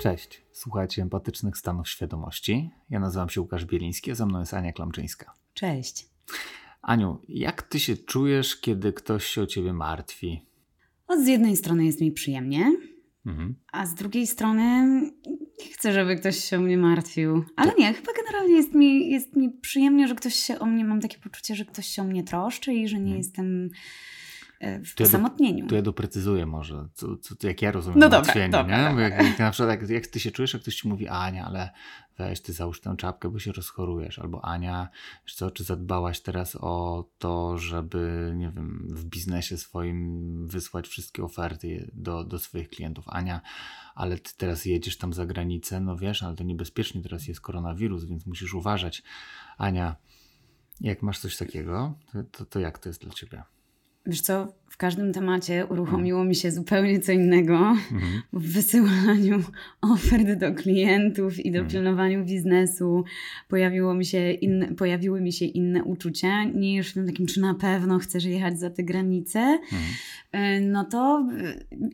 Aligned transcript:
Cześć, 0.00 0.42
słuchajcie 0.52 1.02
empatycznych 1.02 1.56
stanów 1.56 1.88
świadomości. 1.88 2.70
Ja 2.90 3.00
nazywam 3.00 3.28
się 3.28 3.40
Łukasz 3.40 3.64
Bieliński, 3.64 4.10
a 4.10 4.14
ze 4.14 4.26
mną 4.26 4.40
jest 4.40 4.54
Ania 4.54 4.72
Klamczyńska. 4.72 5.34
Cześć. 5.54 6.06
Aniu, 6.82 7.18
jak 7.28 7.62
ty 7.62 7.80
się 7.80 7.96
czujesz, 7.96 8.60
kiedy 8.60 8.92
ktoś 8.92 9.26
się 9.26 9.42
o 9.42 9.46
ciebie 9.46 9.72
martwi? 9.72 10.42
Od 11.06 11.20
z 11.20 11.26
jednej 11.26 11.56
strony 11.56 11.84
jest 11.84 12.00
mi 12.00 12.12
przyjemnie, 12.12 12.72
mhm. 13.26 13.54
a 13.72 13.86
z 13.86 13.94
drugiej 13.94 14.26
strony 14.26 15.00
nie 15.58 15.72
chcę, 15.72 15.92
żeby 15.92 16.16
ktoś 16.16 16.44
się 16.44 16.56
o 16.56 16.60
mnie 16.60 16.78
martwił. 16.78 17.44
Ale 17.56 17.72
nie, 17.78 17.94
chyba 17.94 18.12
generalnie 18.12 18.54
jest 18.54 18.74
mi, 18.74 19.10
jest 19.10 19.36
mi 19.36 19.50
przyjemnie, 19.50 20.08
że 20.08 20.14
ktoś 20.14 20.34
się 20.34 20.58
o 20.58 20.66
mnie, 20.66 20.84
mam 20.84 21.00
takie 21.00 21.18
poczucie, 21.18 21.54
że 21.54 21.64
ktoś 21.64 21.86
się 21.86 22.02
o 22.02 22.04
mnie 22.04 22.24
troszczy 22.24 22.74
i 22.74 22.88
że 22.88 22.96
nie 22.96 23.02
mhm. 23.02 23.18
jestem 23.18 23.70
E, 24.60 24.84
w 24.84 25.00
osamotnieniu. 25.00 25.64
Ja 25.64 25.68
tu 25.68 25.74
ja 25.74 25.82
doprecyzuję 25.82 26.46
może, 26.46 26.88
co, 26.94 27.16
co, 27.16 27.34
jak 27.42 27.62
ja 27.62 27.72
rozumiem 27.72 28.00
no 28.00 28.08
dobra, 28.08 28.48
dobra, 28.48 28.88
nie? 28.88 28.94
Bo 28.94 29.00
jak, 29.00 29.24
jak, 29.24 29.38
na 29.38 29.50
przykład 29.50 29.80
jak, 29.80 29.90
jak 29.90 30.06
ty 30.06 30.20
się 30.20 30.30
czujesz, 30.30 30.52
jak 30.52 30.62
ktoś 30.62 30.76
ci 30.76 30.88
mówi 30.88 31.08
Ania, 31.08 31.46
ale 31.46 31.70
weź 32.18 32.40
ty 32.40 32.52
załóż 32.52 32.80
tę 32.80 32.94
czapkę, 32.98 33.28
bo 33.30 33.38
się 33.38 33.52
rozchorujesz. 33.52 34.18
Albo 34.18 34.44
Ania, 34.44 34.88
co, 35.34 35.50
czy 35.50 35.64
zadbałaś 35.64 36.20
teraz 36.20 36.56
o 36.60 37.04
to, 37.18 37.58
żeby, 37.58 38.32
nie 38.36 38.50
wiem, 38.50 38.88
w 38.90 39.04
biznesie 39.04 39.56
swoim 39.56 40.48
wysłać 40.48 40.88
wszystkie 40.88 41.24
oferty 41.24 41.90
do, 41.92 42.24
do 42.24 42.38
swoich 42.38 42.68
klientów. 42.68 43.04
Ania, 43.08 43.40
ale 43.94 44.18
ty 44.18 44.30
teraz 44.36 44.64
jedziesz 44.64 44.98
tam 44.98 45.12
za 45.12 45.26
granicę, 45.26 45.80
no 45.80 45.96
wiesz, 45.96 46.22
ale 46.22 46.36
to 46.36 46.44
niebezpiecznie, 46.44 47.02
teraz 47.02 47.28
jest 47.28 47.40
koronawirus, 47.40 48.04
więc 48.04 48.26
musisz 48.26 48.54
uważać. 48.54 49.02
Ania, 49.58 49.96
jak 50.80 51.02
masz 51.02 51.18
coś 51.18 51.36
takiego, 51.36 51.94
to, 52.32 52.44
to 52.44 52.60
jak 52.60 52.78
to 52.78 52.88
jest 52.88 53.00
dla 53.00 53.12
ciebie? 53.12 53.42
Wiesz 54.06 54.20
co, 54.20 54.56
w 54.76 54.78
każdym 54.78 55.12
temacie 55.12 55.66
uruchomiło 55.66 56.24
mi 56.24 56.34
się 56.34 56.50
zupełnie 56.50 57.00
co 57.00 57.12
innego 57.12 57.54
mhm. 57.54 58.22
w 58.32 58.52
wysyłaniu 58.52 59.42
ofert 59.94 60.32
do 60.32 60.54
klientów 60.54 61.38
i 61.38 61.50
do 61.52 61.58
mhm. 61.58 61.70
pilnowaniu 61.72 62.24
biznesu. 62.24 63.04
Pojawiło 63.48 63.94
mi 63.94 64.04
się 64.04 64.30
inne, 64.30 64.74
pojawiły 64.74 65.20
mi 65.20 65.32
się 65.32 65.44
inne 65.44 65.84
uczucia 65.84 66.44
niż 66.44 66.90
w 66.90 66.94
tym 66.94 67.06
takim, 67.06 67.26
czy 67.26 67.40
na 67.40 67.54
pewno 67.54 67.98
chcesz 67.98 68.24
jechać 68.24 68.58
za 68.58 68.70
te 68.70 68.82
granice. 68.82 69.40
Mhm. 69.40 69.82
E, 70.32 70.60
no 70.60 70.84
to 70.84 71.28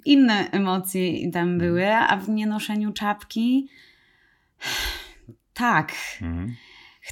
inne 0.04 0.50
emocje 0.50 1.30
tam 1.30 1.42
mhm. 1.42 1.58
były, 1.58 1.86
a 1.86 2.16
w 2.16 2.28
nienoszeniu 2.28 2.92
czapki 2.92 3.68
tak. 5.54 5.92
Mhm 6.22 6.52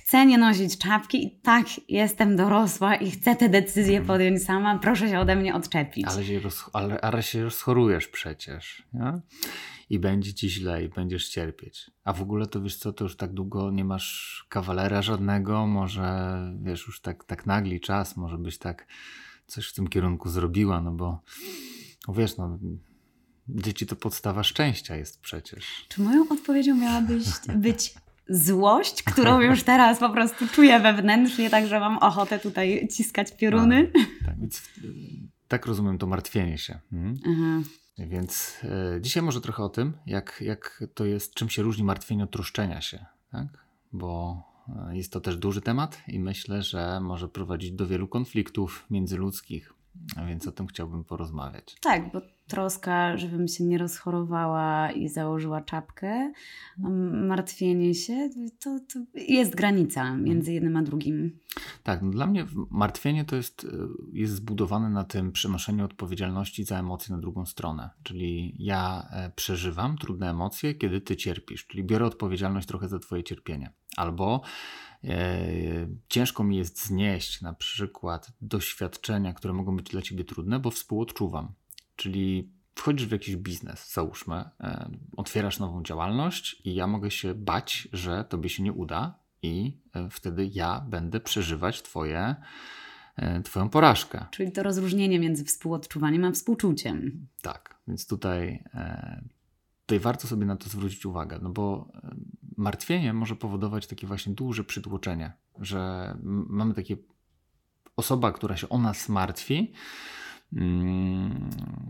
chcę 0.04 0.26
nie 0.26 0.38
nosić 0.38 0.78
czapki 0.78 1.26
i 1.26 1.40
tak 1.40 1.66
jestem 1.88 2.36
dorosła 2.36 2.94
i 2.94 3.10
chcę 3.10 3.36
te 3.36 3.48
decyzje 3.48 3.98
mhm. 3.98 4.06
podjąć 4.06 4.44
sama, 4.44 4.78
proszę 4.78 5.08
się 5.08 5.18
ode 5.18 5.36
mnie 5.36 5.54
odczepić. 5.54 6.06
Ale 6.06 6.24
się, 6.24 6.40
roz, 6.40 6.70
ale, 6.72 7.00
ale 7.00 7.22
się 7.22 7.44
rozchorujesz 7.44 8.08
przecież, 8.08 8.82
nie? 8.92 9.20
I 9.90 9.98
będzie 9.98 10.34
ci 10.34 10.50
źle 10.50 10.84
i 10.84 10.88
będziesz 10.88 11.28
cierpieć. 11.28 11.90
A 12.04 12.12
w 12.12 12.22
ogóle 12.22 12.46
to 12.46 12.62
wiesz 12.62 12.76
co, 12.76 12.92
to 12.92 13.04
już 13.04 13.16
tak 13.16 13.32
długo 13.32 13.70
nie 13.70 13.84
masz 13.84 14.44
kawalera 14.48 15.02
żadnego, 15.02 15.66
może 15.66 16.38
wiesz, 16.62 16.86
już 16.86 17.00
tak, 17.00 17.24
tak 17.24 17.46
nagli 17.46 17.80
czas, 17.80 18.16
może 18.16 18.38
byś 18.38 18.58
tak 18.58 18.86
coś 19.46 19.68
w 19.68 19.74
tym 19.74 19.88
kierunku 19.88 20.28
zrobiła, 20.28 20.80
no 20.80 20.92
bo 20.92 21.22
no 22.08 22.14
wiesz, 22.14 22.36
no 22.36 22.58
dzieci 23.48 23.86
to 23.86 23.96
podstawa 23.96 24.42
szczęścia 24.42 24.96
jest 24.96 25.20
przecież. 25.20 25.86
Czy 25.88 26.02
moją 26.02 26.28
odpowiedzią 26.28 26.74
miała 26.74 27.00
być, 27.10 27.24
być 27.56 27.94
złość, 28.30 29.02
którą 29.02 29.40
już 29.40 29.62
teraz 29.62 29.98
po 29.98 30.10
prostu 30.10 30.48
czuję 30.48 30.80
wewnętrznie, 30.80 31.50
także 31.50 31.80
mam 31.80 31.98
ochotę 31.98 32.38
tutaj 32.38 32.88
ciskać 32.92 33.36
pioruny. 33.36 33.92
A, 34.22 34.26
tak, 34.26 34.40
więc 34.40 34.62
tak 35.48 35.66
rozumiem 35.66 35.98
to 35.98 36.06
martwienie 36.06 36.58
się. 36.58 36.78
Mhm. 36.92 37.64
Więc 37.98 38.60
e, 38.64 39.00
dzisiaj 39.00 39.22
może 39.22 39.40
trochę 39.40 39.62
o 39.62 39.68
tym, 39.68 39.92
jak, 40.06 40.40
jak 40.40 40.84
to 40.94 41.04
jest, 41.04 41.34
czym 41.34 41.48
się 41.48 41.62
różni 41.62 41.84
martwienie 41.84 42.24
od 42.24 42.30
troszczenia 42.30 42.80
się, 42.80 43.06
tak? 43.32 43.46
Bo 43.92 44.42
e, 44.90 44.96
jest 44.96 45.12
to 45.12 45.20
też 45.20 45.36
duży 45.36 45.60
temat 45.60 46.02
i 46.08 46.18
myślę, 46.18 46.62
że 46.62 47.00
może 47.00 47.28
prowadzić 47.28 47.72
do 47.72 47.86
wielu 47.86 48.08
konfliktów 48.08 48.86
międzyludzkich. 48.90 49.72
A 50.16 50.24
więc 50.24 50.46
o 50.46 50.52
tym 50.52 50.66
chciałbym 50.66 51.04
porozmawiać. 51.04 51.76
Tak, 51.80 52.12
bo 52.12 52.20
troska, 52.50 53.16
żebym 53.16 53.48
się 53.48 53.64
nie 53.64 53.78
rozchorowała 53.78 54.90
i 54.90 55.08
założyła 55.08 55.60
czapkę, 55.60 56.32
martwienie 57.12 57.94
się, 57.94 58.30
to, 58.60 58.80
to 58.92 59.00
jest 59.14 59.54
granica 59.54 60.16
między 60.16 60.52
jednym 60.52 60.76
a 60.76 60.82
drugim. 60.82 61.38
Tak, 61.82 62.02
no 62.02 62.10
dla 62.10 62.26
mnie 62.26 62.46
martwienie 62.70 63.24
to 63.24 63.36
jest, 63.36 63.66
jest 64.12 64.34
zbudowane 64.34 64.90
na 64.90 65.04
tym 65.04 65.32
przenoszeniu 65.32 65.84
odpowiedzialności 65.84 66.64
za 66.64 66.78
emocje 66.78 67.14
na 67.14 67.20
drugą 67.20 67.46
stronę. 67.46 67.90
Czyli 68.02 68.56
ja 68.58 69.08
e, 69.10 69.30
przeżywam 69.36 69.98
trudne 69.98 70.30
emocje, 70.30 70.74
kiedy 70.74 71.00
ty 71.00 71.16
cierpisz, 71.16 71.66
czyli 71.66 71.84
biorę 71.84 72.06
odpowiedzialność 72.06 72.68
trochę 72.68 72.88
za 72.88 72.98
twoje 72.98 73.24
cierpienie. 73.24 73.72
Albo 73.96 74.42
E, 75.04 75.88
ciężko 76.08 76.44
mi 76.44 76.56
jest 76.56 76.86
znieść 76.86 77.42
na 77.42 77.52
przykład 77.52 78.32
doświadczenia, 78.40 79.32
które 79.32 79.54
mogą 79.54 79.76
być 79.76 79.90
dla 79.90 80.02
ciebie 80.02 80.24
trudne, 80.24 80.60
bo 80.60 80.70
współodczuwam. 80.70 81.52
Czyli 82.00 82.52
wchodzisz 82.74 83.06
w 83.06 83.12
jakiś 83.12 83.36
biznes, 83.36 83.92
załóżmy, 83.92 84.34
e, 84.60 84.90
otwierasz 85.16 85.58
nową 85.58 85.82
działalność 85.82 86.62
i 86.64 86.74
ja 86.74 86.86
mogę 86.86 87.10
się 87.10 87.34
bać, 87.34 87.88
że 87.92 88.24
tobie 88.24 88.48
się 88.48 88.62
nie 88.62 88.72
uda 88.72 89.18
i 89.42 89.78
e, 89.94 90.08
wtedy 90.10 90.50
ja 90.52 90.80
będę 90.88 91.20
przeżywać 91.20 91.82
twoje, 91.82 92.34
twoją 93.44 93.68
porażkę. 93.68 94.24
Czyli 94.30 94.52
to 94.52 94.62
rozróżnienie 94.62 95.18
między 95.18 95.44
współodczuwaniem 95.44 96.24
a 96.24 96.32
współczuciem. 96.32 97.26
Tak, 97.42 97.80
więc 97.88 98.06
tutaj 98.06 98.64
tutaj 99.90 100.00
warto 100.00 100.28
sobie 100.28 100.46
na 100.46 100.56
to 100.56 100.68
zwrócić 100.68 101.06
uwagę, 101.06 101.38
no 101.42 101.50
bo 101.50 101.92
martwienie 102.56 103.12
może 103.12 103.36
powodować 103.36 103.86
takie 103.86 104.06
właśnie 104.06 104.34
duże 104.34 104.64
przytłoczenie, 104.64 105.32
że 105.58 106.14
mamy 106.48 106.74
takie 106.74 106.96
osoba, 107.96 108.32
która 108.32 108.56
się 108.56 108.68
o 108.68 108.78
nas 108.78 109.08
martwi, 109.08 109.72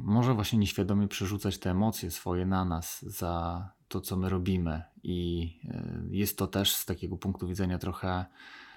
może 0.02 0.34
właśnie 0.34 0.58
nieświadomie 0.58 1.08
przerzucać 1.08 1.58
te 1.58 1.70
emocje 1.70 2.10
swoje 2.10 2.46
na 2.46 2.64
nas 2.64 3.02
za 3.02 3.68
to, 3.88 4.00
co 4.00 4.16
my 4.16 4.28
robimy. 4.28 4.82
I 5.02 5.50
e, 5.64 6.02
jest 6.10 6.38
to 6.38 6.46
też 6.46 6.74
z 6.74 6.86
takiego 6.86 7.16
punktu 7.16 7.48
widzenia 7.48 7.78
trochę 7.78 8.24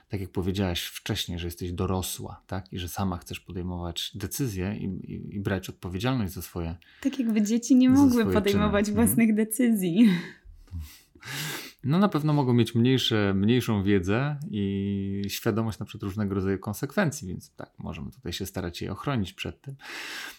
tak 0.10 0.22
jak 0.22 0.30
powiedziałaś 0.30 0.84
wcześniej, 0.84 1.40
że 1.40 1.48
jesteś 1.48 1.72
dorosła, 1.72 2.42
tak? 2.48 2.74
I 2.74 2.80
że 2.80 2.90
sama 2.90 3.18
chcesz 3.18 3.40
podejmować 3.40 4.12
decyzje 4.16 4.78
i, 4.78 4.86
i, 4.86 5.36
i 5.36 5.40
brać 5.40 5.70
odpowiedzialność 5.70 6.34
za 6.34 6.42
swoje. 6.42 6.76
Tak 7.02 7.20
jakby 7.20 7.42
dzieci 7.42 7.76
nie 7.76 7.90
mogły 7.90 8.34
podejmować 8.34 8.86
czyny. 8.86 9.00
Mhm. 9.00 9.08
własnych 9.08 9.36
decyzji. 9.36 10.10
no 11.84 12.00
na 12.00 12.10
pewno 12.10 12.34
mogą 12.34 12.54
mieć 12.54 12.76
mniejsze, 12.76 13.34
mniejszą 13.34 13.84
wiedzę 13.84 14.38
i 14.52 15.22
świadomość 15.28 15.80
na 15.80 15.86
przykład 15.86 16.04
różnego 16.04 16.36
rodzaju 16.36 16.60
konsekwencji, 16.60 17.28
więc 17.28 17.56
tak, 17.56 17.70
możemy 17.80 18.12
tutaj 18.12 18.34
się 18.34 18.46
starać 18.46 18.82
je 18.82 18.92
ochronić 18.92 19.34
przed 19.34 19.62
tym. 19.62 19.76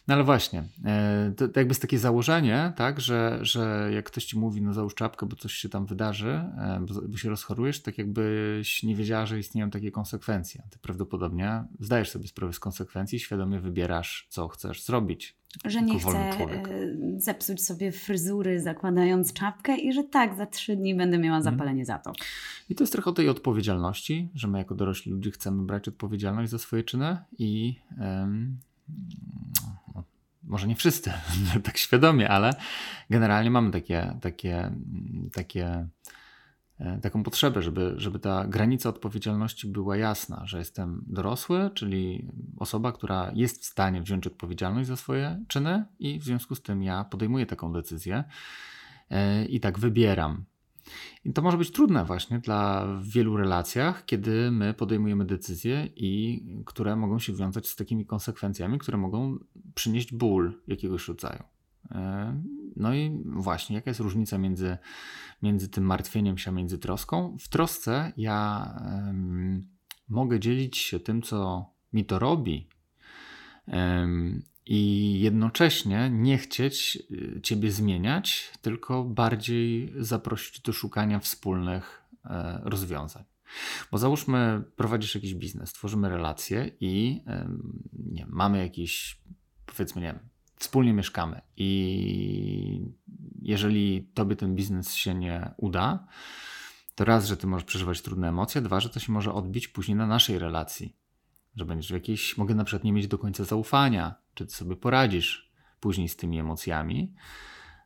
No 0.09 0.15
ale 0.15 0.25
właśnie, 0.25 0.65
e, 0.84 1.32
to, 1.37 1.49
to 1.49 1.60
jakby 1.60 1.71
jest 1.71 1.82
takie 1.82 1.99
założenie, 1.99 2.72
tak, 2.77 3.00
że, 3.00 3.38
że 3.43 3.91
jak 3.94 4.05
ktoś 4.05 4.25
ci 4.25 4.38
mówi, 4.38 4.62
no 4.62 4.72
załóż 4.72 4.94
czapkę, 4.94 5.27
bo 5.27 5.37
coś 5.37 5.53
się 5.53 5.69
tam 5.69 5.87
wydarzy, 5.87 6.31
e, 6.31 6.81
bo, 6.88 6.94
bo 7.09 7.16
się 7.16 7.28
rozchorujesz, 7.28 7.82
tak 7.82 7.99
jakbyś 7.99 8.82
nie 8.82 8.97
wiedziała, 8.97 9.26
że 9.26 9.38
istnieją 9.38 9.71
takie 9.71 9.91
konsekwencje. 9.91 10.62
Ty 10.71 10.78
prawdopodobnie 10.78 11.65
zdajesz 11.81 12.11
sobie 12.11 12.28
sprawę 12.28 12.53
z 12.53 12.61
konsekwencji, 12.61 13.21
świadomie 13.21 13.61
wybierasz, 13.61 14.26
co 14.31 14.49
chcesz 14.49 14.84
zrobić 14.84 15.37
że 15.65 15.82
nie 15.82 15.98
chce 15.98 16.31
zepsuć 17.16 17.65
sobie 17.65 17.92
fryzury 17.92 18.60
zakładając 18.60 19.32
czapkę 19.32 19.76
i 19.76 19.92
że 19.92 20.04
tak, 20.04 20.37
za 20.37 20.47
trzy 20.47 20.76
dni 20.76 20.94
będę 20.94 21.19
miała 21.19 21.37
mhm. 21.37 21.54
zapalenie 21.54 21.84
za 21.84 21.98
to. 21.98 22.12
I 22.69 22.75
to 22.75 22.82
jest 22.82 22.92
trochę 22.92 23.10
o 23.10 23.12
tej 23.12 23.28
odpowiedzialności, 23.28 24.28
że 24.34 24.48
my 24.48 24.59
jako 24.59 24.75
dorośli 24.75 25.12
ludzie 25.12 25.31
chcemy 25.31 25.62
brać 25.62 25.88
odpowiedzialność 25.88 26.50
za 26.50 26.59
swoje 26.59 26.82
czyny 26.82 27.16
i 27.38 27.81
um, 28.00 28.59
no, 29.94 30.04
może 30.43 30.66
nie 30.66 30.76
wszyscy 30.76 31.12
tak 31.64 31.78
świadomie, 31.78 32.28
ale 32.28 32.50
generalnie 33.11 33.50
mamy 33.50 33.70
takie, 33.70 34.17
takie, 34.20 34.70
takie 35.32 35.88
taką 37.03 37.23
potrzebę, 37.23 37.62
żeby, 37.62 37.94
żeby 37.97 38.19
ta 38.19 38.47
granica 38.47 38.88
odpowiedzialności 38.88 39.69
była 39.69 39.97
jasna, 39.97 40.47
że 40.47 40.59
jestem 40.59 41.05
dorosły, 41.06 41.71
czyli 41.75 42.29
osoba, 42.59 42.93
która 42.93 43.32
jest 43.35 43.62
w 43.62 43.65
stanie 43.65 44.03
wziąć 44.03 44.26
odpowiedzialność 44.26 44.88
za 44.88 44.97
swoje 44.97 45.44
czyny 45.49 45.85
i 45.99 46.19
w 46.19 46.25
związku 46.25 46.55
z 46.55 46.62
tym 46.62 46.82
ja 46.82 47.05
podejmuję 47.05 47.47
taką 47.47 47.73
decyzję 47.73 48.25
e, 49.11 49.44
i 49.44 49.61
tak 49.61 49.79
wybieram. 49.79 50.44
I 51.25 51.32
to 51.32 51.43
może 51.43 51.59
być 51.59 51.71
trudne 51.71 52.05
właśnie 52.05 52.38
dla 52.38 52.87
wielu 53.03 53.37
relacjach, 53.37 54.05
kiedy 54.05 54.50
my 54.50 54.75
podejmujemy 54.75 55.25
decyzje 55.25 55.88
i 55.97 56.43
które 56.67 56.97
mogą 56.97 57.19
się 57.19 57.32
wiązać 57.32 57.69
z 57.69 57.76
takimi 57.76 58.06
konsekwencjami, 58.06 58.79
które 58.79 58.99
mogą 58.99 59.38
przynieść 59.75 60.15
ból 60.15 60.62
jakiegoś 60.67 61.09
rodzaju. 61.09 61.43
E, 61.90 62.42
no 62.76 62.94
i 62.94 63.22
właśnie, 63.25 63.76
jaka 63.76 63.90
jest 63.90 64.00
różnica 64.00 64.38
między, 64.38 64.78
między 65.42 65.69
tym 65.69 65.84
martwieniem 65.84 66.38
się, 66.38 66.50
a 66.50 66.54
między 66.54 66.78
troską? 66.78 67.36
W 67.40 67.48
trosce 67.48 68.12
ja 68.16 68.69
um, 68.86 69.69
mogę 70.08 70.40
dzielić 70.40 70.78
się 70.78 71.00
tym, 71.00 71.22
co 71.22 71.66
mi 71.92 72.04
to 72.04 72.19
robi 72.19 72.69
um, 73.66 74.42
i 74.66 75.20
jednocześnie 75.20 76.10
nie 76.10 76.38
chcieć 76.38 76.98
y, 77.10 77.40
ciebie 77.42 77.72
zmieniać, 77.72 78.52
tylko 78.62 79.04
bardziej 79.04 79.92
zaprosić 79.98 80.60
do 80.60 80.72
szukania 80.72 81.19
wspólnych 81.19 82.02
e, 82.25 82.60
rozwiązań. 82.62 83.25
Bo 83.90 83.98
załóżmy, 83.98 84.62
prowadzisz 84.76 85.14
jakiś 85.14 85.34
biznes, 85.34 85.72
tworzymy 85.72 86.08
relacje 86.08 86.70
i 86.80 87.22
nie, 87.92 88.26
mamy 88.28 88.58
jakiś, 88.58 89.20
powiedzmy, 89.66 90.02
nie 90.02 90.06
wiem, 90.06 90.19
wspólnie 90.56 90.92
mieszkamy 90.92 91.40
i 91.56 92.92
jeżeli 93.42 94.08
tobie 94.14 94.36
ten 94.36 94.54
biznes 94.54 94.94
się 94.94 95.14
nie 95.14 95.54
uda, 95.56 96.06
to 96.94 97.04
raz, 97.04 97.26
że 97.26 97.36
ty 97.36 97.46
możesz 97.46 97.64
przeżywać 97.64 98.02
trudne 98.02 98.28
emocje, 98.28 98.60
dwa, 98.60 98.80
że 98.80 98.88
to 98.88 99.00
się 99.00 99.12
może 99.12 99.32
odbić 99.32 99.68
później 99.68 99.96
na 99.96 100.06
naszej 100.06 100.38
relacji. 100.38 100.96
Że 101.56 101.64
będziesz 101.64 101.90
w 101.90 101.94
jakiejś, 101.94 102.36
mogę 102.36 102.54
na 102.54 102.64
przykład 102.64 102.84
nie 102.84 102.92
mieć 102.92 103.08
do 103.08 103.18
końca 103.18 103.44
zaufania, 103.44 104.14
czy 104.34 104.46
ty 104.46 104.52
sobie 104.52 104.76
poradzisz 104.76 105.52
później 105.80 106.08
z 106.08 106.16
tymi 106.16 106.38
emocjami, 106.38 107.14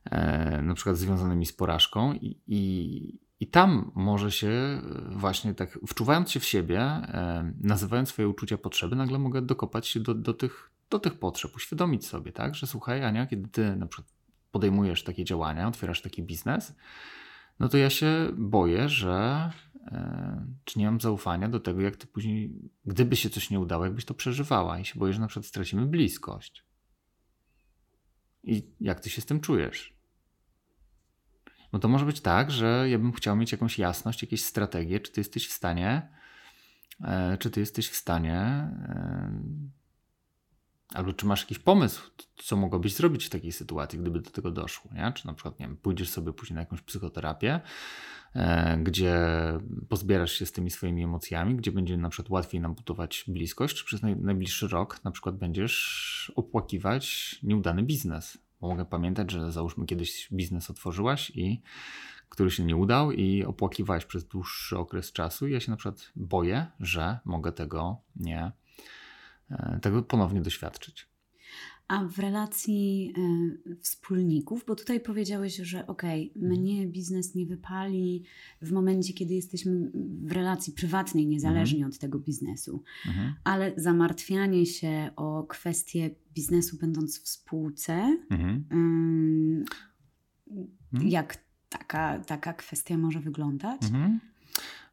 e, 0.05 0.63
na 0.63 0.75
przykład 0.75 0.97
związanymi 0.97 1.47
z 1.47 1.53
porażką 1.53 2.13
i, 2.13 2.41
i, 2.47 3.19
i 3.41 3.47
tam 3.47 3.93
może 3.95 4.33
się 4.33 4.83
właśnie 5.11 5.55
tak, 5.55 5.79
wczuwając 5.87 6.31
się 6.31 6.41
w 6.41 6.45
siebie, 6.45 6.81
e, 6.81 7.53
nazywając 7.61 8.09
swoje 8.09 8.29
uczucia 8.29 8.59
potrzeby, 8.59 8.97
nagle 8.97 9.19
mogę 9.19 9.43
dokopać 9.43 9.87
się 9.87 10.01
do, 10.01 10.15
do, 10.15 10.35
tych, 10.35 10.71
do 10.91 10.99
tych 10.99 11.19
potrzeb, 11.19 11.57
uświadomić 11.57 12.07
sobie, 12.07 12.33
tak, 12.33 12.55
że 12.55 12.67
słuchaj 12.67 13.05
Ania, 13.05 13.27
kiedy 13.27 13.49
ty 13.49 13.77
na 13.77 13.87
przykład 13.87 14.13
podejmujesz 14.51 15.05
takie 15.05 15.25
działania, 15.25 15.69
otwierasz 15.69 16.03
taki 16.03 16.23
biznes, 16.23 16.75
no 17.61 17.69
to 17.69 17.79
ja 17.79 17.91
się 17.91 18.29
boję, 18.37 18.89
że 18.89 19.51
e, 19.87 20.47
czy 20.65 20.79
nie 20.79 20.85
mam 20.85 21.01
zaufania 21.01 21.49
do 21.49 21.61
tego, 21.61 21.81
jak 21.81 21.97
ty 21.97 22.07
później, 22.07 22.53
gdyby 22.87 23.17
się 23.17 23.31
coś 23.31 23.51
nie 23.51 23.61
udało, 23.61 23.85
jakbyś 23.85 24.05
to 24.05 24.15
przeżywała 24.15 24.79
i 24.79 24.85
się 24.85 24.99
boję, 24.99 25.13
że 25.13 25.21
na 25.21 25.27
przykład 25.27 25.47
stracimy 25.47 25.87
bliskość. 25.87 26.65
I 28.45 28.71
jak 28.81 29.01
ty 29.01 29.11
się 29.11 29.21
z 29.21 29.27
tym 29.27 29.41
czujesz? 29.41 29.99
No 31.73 31.79
to 31.79 31.89
może 31.89 32.07
być 32.07 32.21
tak, 32.21 32.51
że 32.51 32.87
ja 32.91 32.99
bym 32.99 33.13
chciał 33.13 33.37
mieć 33.37 33.53
jakąś 33.53 33.79
jasność, 33.79 34.23
jakieś 34.23 34.45
strategie, 34.45 35.01
czy 35.01 35.13
ty 35.13 35.21
jesteś 35.21 35.49
w 35.49 35.53
stanie, 35.53 36.09
e, 37.05 37.39
czy 37.39 37.51
ty 37.51 37.61
jesteś 37.61 37.89
w 37.89 37.97
stanie 37.97 38.35
e, 38.35 39.43
Albo 40.95 41.13
czy 41.13 41.27
masz 41.27 41.41
jakiś 41.41 41.59
pomysł, 41.59 42.11
co 42.37 42.57
mogłabyś 42.57 42.95
zrobić 42.95 43.27
w 43.27 43.31
takiej 43.31 43.53
sytuacji, 43.53 43.99
gdyby 43.99 44.21
do 44.21 44.31
tego 44.31 44.51
doszło, 44.51 44.91
nie? 44.95 45.13
Czy 45.13 45.27
na 45.27 45.35
przykład, 45.35 45.61
nie 45.61 45.67
wiem, 45.67 45.77
pójdziesz 45.77 46.11
sobie 46.11 46.33
później 46.33 46.55
na 46.55 46.61
jakąś 46.61 46.83
psychoterapię, 46.83 47.61
e, 48.35 48.79
gdzie 48.83 49.17
pozbierasz 49.89 50.33
się 50.33 50.47
z 50.47 50.53
tymi 50.53 50.71
swoimi 50.71 51.05
emocjami, 51.05 51.57
gdzie 51.57 51.73
będzie 51.73 51.97
na 51.97 52.09
przykład 52.09 52.31
łatwiej 52.31 52.61
nam 52.61 52.75
budować 52.75 53.25
bliskość, 53.29 53.77
czy 53.77 53.85
przez 53.85 54.03
naj, 54.03 54.17
najbliższy 54.17 54.69
rok 54.69 55.05
na 55.05 55.11
przykład 55.11 55.37
będziesz 55.37 56.33
opłakiwać 56.37 57.39
nieudany 57.43 57.83
biznes. 57.83 58.39
Bo 58.61 58.69
mogę 58.69 58.85
pamiętać, 58.85 59.31
że 59.31 59.53
załóżmy 59.53 59.87
kiedyś 59.87 60.29
biznes 60.33 60.71
otworzyłaś 60.71 61.33
i 61.35 61.61
który 62.29 62.51
się 62.51 62.65
nie 62.65 62.77
udał 62.77 63.13
i 63.13 63.45
opłakiwałeś 63.45 64.05
przez 64.05 64.25
dłuższy 64.25 64.79
okres 64.79 65.13
czasu 65.13 65.47
i 65.47 65.53
ja 65.53 65.61
się 65.61 65.71
na 65.71 65.77
przykład 65.77 66.13
boję, 66.17 66.67
że 66.81 67.19
mogę 67.25 67.53
tego 67.53 68.01
nie 68.17 68.53
tego 69.83 70.03
ponownie 70.03 70.41
doświadczyć. 70.41 71.09
A 71.89 72.05
w 72.05 72.19
relacji 72.19 73.15
y, 73.67 73.77
wspólników, 73.77 74.65
bo 74.67 74.75
tutaj 74.75 75.01
powiedziałeś, 75.01 75.57
że 75.57 75.87
okej, 75.87 76.31
okay, 76.31 76.49
mnie 76.49 76.73
mhm. 76.73 76.93
biznes 76.93 77.35
nie 77.35 77.47
wypali 77.47 78.25
w 78.63 78.73
momencie, 78.73 79.13
kiedy 79.13 79.35
jesteśmy 79.35 79.91
w 80.23 80.33
relacji 80.33 80.73
prywatnej, 80.73 81.27
niezależnie 81.27 81.79
mhm. 81.79 81.93
od 81.93 81.99
tego 81.99 82.19
biznesu, 82.19 82.83
mhm. 83.07 83.35
ale 83.45 83.73
zamartwianie 83.77 84.67
się 84.67 85.11
o 85.17 85.43
kwestie 85.43 86.11
biznesu, 86.35 86.77
będąc 86.81 87.23
w 87.23 87.29
spółce, 87.29 88.19
y, 88.33 88.37
jak 91.05 91.39
taka, 91.69 92.19
taka 92.19 92.53
kwestia 92.53 92.99
może 92.99 93.21
wyglądać? 93.21 93.81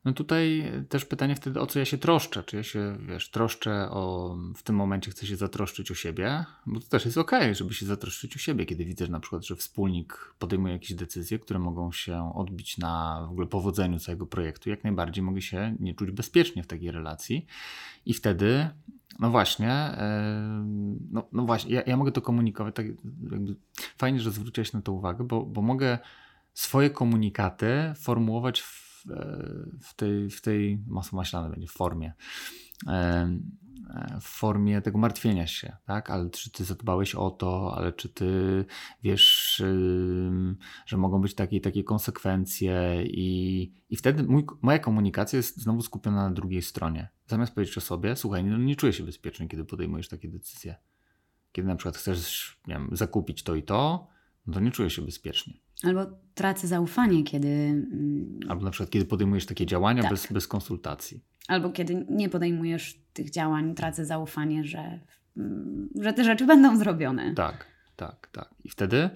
No 0.05 0.13
tutaj 0.13 0.71
też 0.89 1.05
pytanie 1.05 1.35
wtedy, 1.35 1.59
o 1.59 1.67
co 1.67 1.79
ja 1.79 1.85
się 1.85 1.97
troszczę. 1.97 2.43
Czy 2.43 2.55
ja 2.55 2.63
się, 2.63 2.97
wiesz, 2.99 3.29
troszczę 3.29 3.89
o, 3.91 4.37
w 4.55 4.63
tym 4.63 4.75
momencie 4.75 5.11
chcę 5.11 5.27
się 5.27 5.35
zatroszczyć 5.35 5.91
o 5.91 5.95
siebie, 5.95 6.45
bo 6.65 6.79
to 6.79 6.87
też 6.87 7.05
jest 7.05 7.17
okej, 7.17 7.55
żeby 7.55 7.73
się 7.73 7.85
zatroszczyć 7.85 8.35
o 8.35 8.39
siebie, 8.39 8.65
kiedy 8.65 8.85
widzę 8.85 9.07
na 9.07 9.19
przykład, 9.19 9.45
że 9.45 9.55
wspólnik 9.55 10.33
podejmuje 10.39 10.73
jakieś 10.73 10.93
decyzje, 10.93 11.39
które 11.39 11.59
mogą 11.59 11.91
się 11.91 12.31
odbić 12.35 12.77
na 12.77 13.25
w 13.27 13.31
ogóle 13.31 13.47
powodzeniu 13.47 13.99
całego 13.99 14.25
projektu. 14.25 14.69
Jak 14.69 14.83
najbardziej 14.83 15.23
mogę 15.23 15.41
się 15.41 15.75
nie 15.79 15.95
czuć 15.95 16.11
bezpiecznie 16.11 16.63
w 16.63 16.67
takiej 16.67 16.91
relacji 16.91 17.45
i 18.05 18.13
wtedy 18.13 18.69
no 19.19 19.29
właśnie, 19.29 19.97
no, 21.11 21.27
no 21.31 21.45
właśnie, 21.45 21.75
ja, 21.75 21.81
ja 21.81 21.97
mogę 21.97 22.11
to 22.11 22.21
komunikować, 22.21 22.75
tak 22.75 22.85
fajnie, 23.97 24.19
że 24.19 24.31
zwróciłeś 24.31 24.73
na 24.73 24.81
to 24.81 24.91
uwagę, 24.91 25.23
bo, 25.23 25.45
bo 25.45 25.61
mogę 25.61 25.97
swoje 26.53 26.89
komunikaty 26.89 27.93
formułować 27.97 28.61
w 28.61 28.84
w 29.81 29.93
tej, 29.95 30.29
w 30.29 30.41
tej 30.41 30.83
masło 30.87 31.17
maślane 31.17 31.49
będzie 31.49 31.67
w 31.67 31.71
formie 31.71 32.13
w 34.21 34.25
formie 34.25 34.81
tego 34.81 34.97
martwienia 34.97 35.47
się, 35.47 35.75
tak? 35.85 36.09
Ale 36.09 36.29
czy 36.29 36.51
ty 36.51 36.63
zadbałeś 36.63 37.15
o 37.15 37.31
to, 37.31 37.73
ale 37.77 37.93
czy 37.93 38.09
ty 38.09 38.65
wiesz, 39.03 39.63
że 40.85 40.97
mogą 40.97 41.21
być 41.21 41.35
takie 41.35 41.61
takie 41.61 41.83
konsekwencje 41.83 43.03
i, 43.05 43.71
i 43.89 43.95
wtedy 43.95 44.23
mój, 44.23 44.45
moja 44.61 44.79
komunikacja 44.79 45.37
jest 45.37 45.61
znowu 45.61 45.81
skupiona 45.81 46.29
na 46.29 46.31
drugiej 46.31 46.61
stronie. 46.61 47.09
Zamiast 47.27 47.53
powiedzieć 47.53 47.77
o 47.77 47.81
sobie, 47.81 48.15
słuchaj, 48.15 48.43
no 48.43 48.57
nie 48.57 48.75
czuję 48.75 48.93
się 48.93 49.03
bezpiecznie, 49.03 49.47
kiedy 49.47 49.65
podejmujesz 49.65 50.09
takie 50.09 50.29
decyzje. 50.29 50.75
Kiedy 51.51 51.67
na 51.67 51.75
przykład 51.75 51.97
chcesz, 51.97 52.57
nie 52.67 52.73
wiem, 52.73 52.89
zakupić 52.91 53.43
to 53.43 53.55
i 53.55 53.63
to, 53.63 54.07
no 54.47 54.53
to 54.53 54.59
nie 54.59 54.71
czuję 54.71 54.89
się 54.89 55.01
bezpiecznie. 55.01 55.53
Albo 55.83 56.05
tracę 56.35 56.67
zaufanie, 56.67 57.23
kiedy. 57.23 57.47
Mm, 57.47 58.39
Albo 58.49 58.65
na 58.65 58.71
przykład, 58.71 58.89
kiedy 58.89 59.05
podejmujesz 59.05 59.45
takie 59.45 59.65
działania 59.65 60.01
tak. 60.01 60.11
bez, 60.11 60.27
bez 60.31 60.47
konsultacji. 60.47 61.23
Albo 61.47 61.69
kiedy 61.69 62.05
nie 62.09 62.29
podejmujesz 62.29 62.99
tych 63.13 63.29
działań, 63.29 63.75
tracę 63.75 64.05
zaufanie, 64.05 64.63
że, 64.63 64.99
mm, 65.37 65.89
że 66.01 66.13
te 66.13 66.23
rzeczy 66.23 66.45
będą 66.55 66.77
zrobione. 66.77 67.33
Tak, 67.33 67.65
tak, 67.95 68.29
tak. 68.31 68.49
I 68.63 68.69
wtedy 68.69 69.09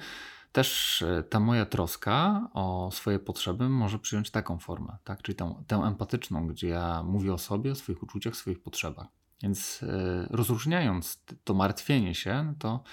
też 0.51 1.01
e, 1.01 1.23
ta 1.23 1.39
moja 1.39 1.65
troska 1.65 2.49
o 2.53 2.89
swoje 2.93 3.19
potrzeby 3.19 3.69
może 3.69 3.99
przyjąć 3.99 4.31
taką 4.31 4.59
formę, 4.59 4.97
tak? 5.03 5.21
czyli 5.21 5.35
tę, 5.35 5.63
tę 5.67 5.75
empatyczną, 5.75 6.47
gdzie 6.47 6.67
ja 6.67 7.03
mówię 7.03 7.33
o 7.33 7.37
sobie, 7.37 7.71
o 7.71 7.75
swoich 7.75 8.03
uczuciach, 8.03 8.35
swoich 8.35 8.61
potrzebach. 8.61 9.07
Więc 9.43 9.83
e, 9.83 10.27
rozróżniając 10.29 11.23
to 11.43 11.53
martwienie 11.53 12.15
się, 12.15 12.53
to 12.59 12.83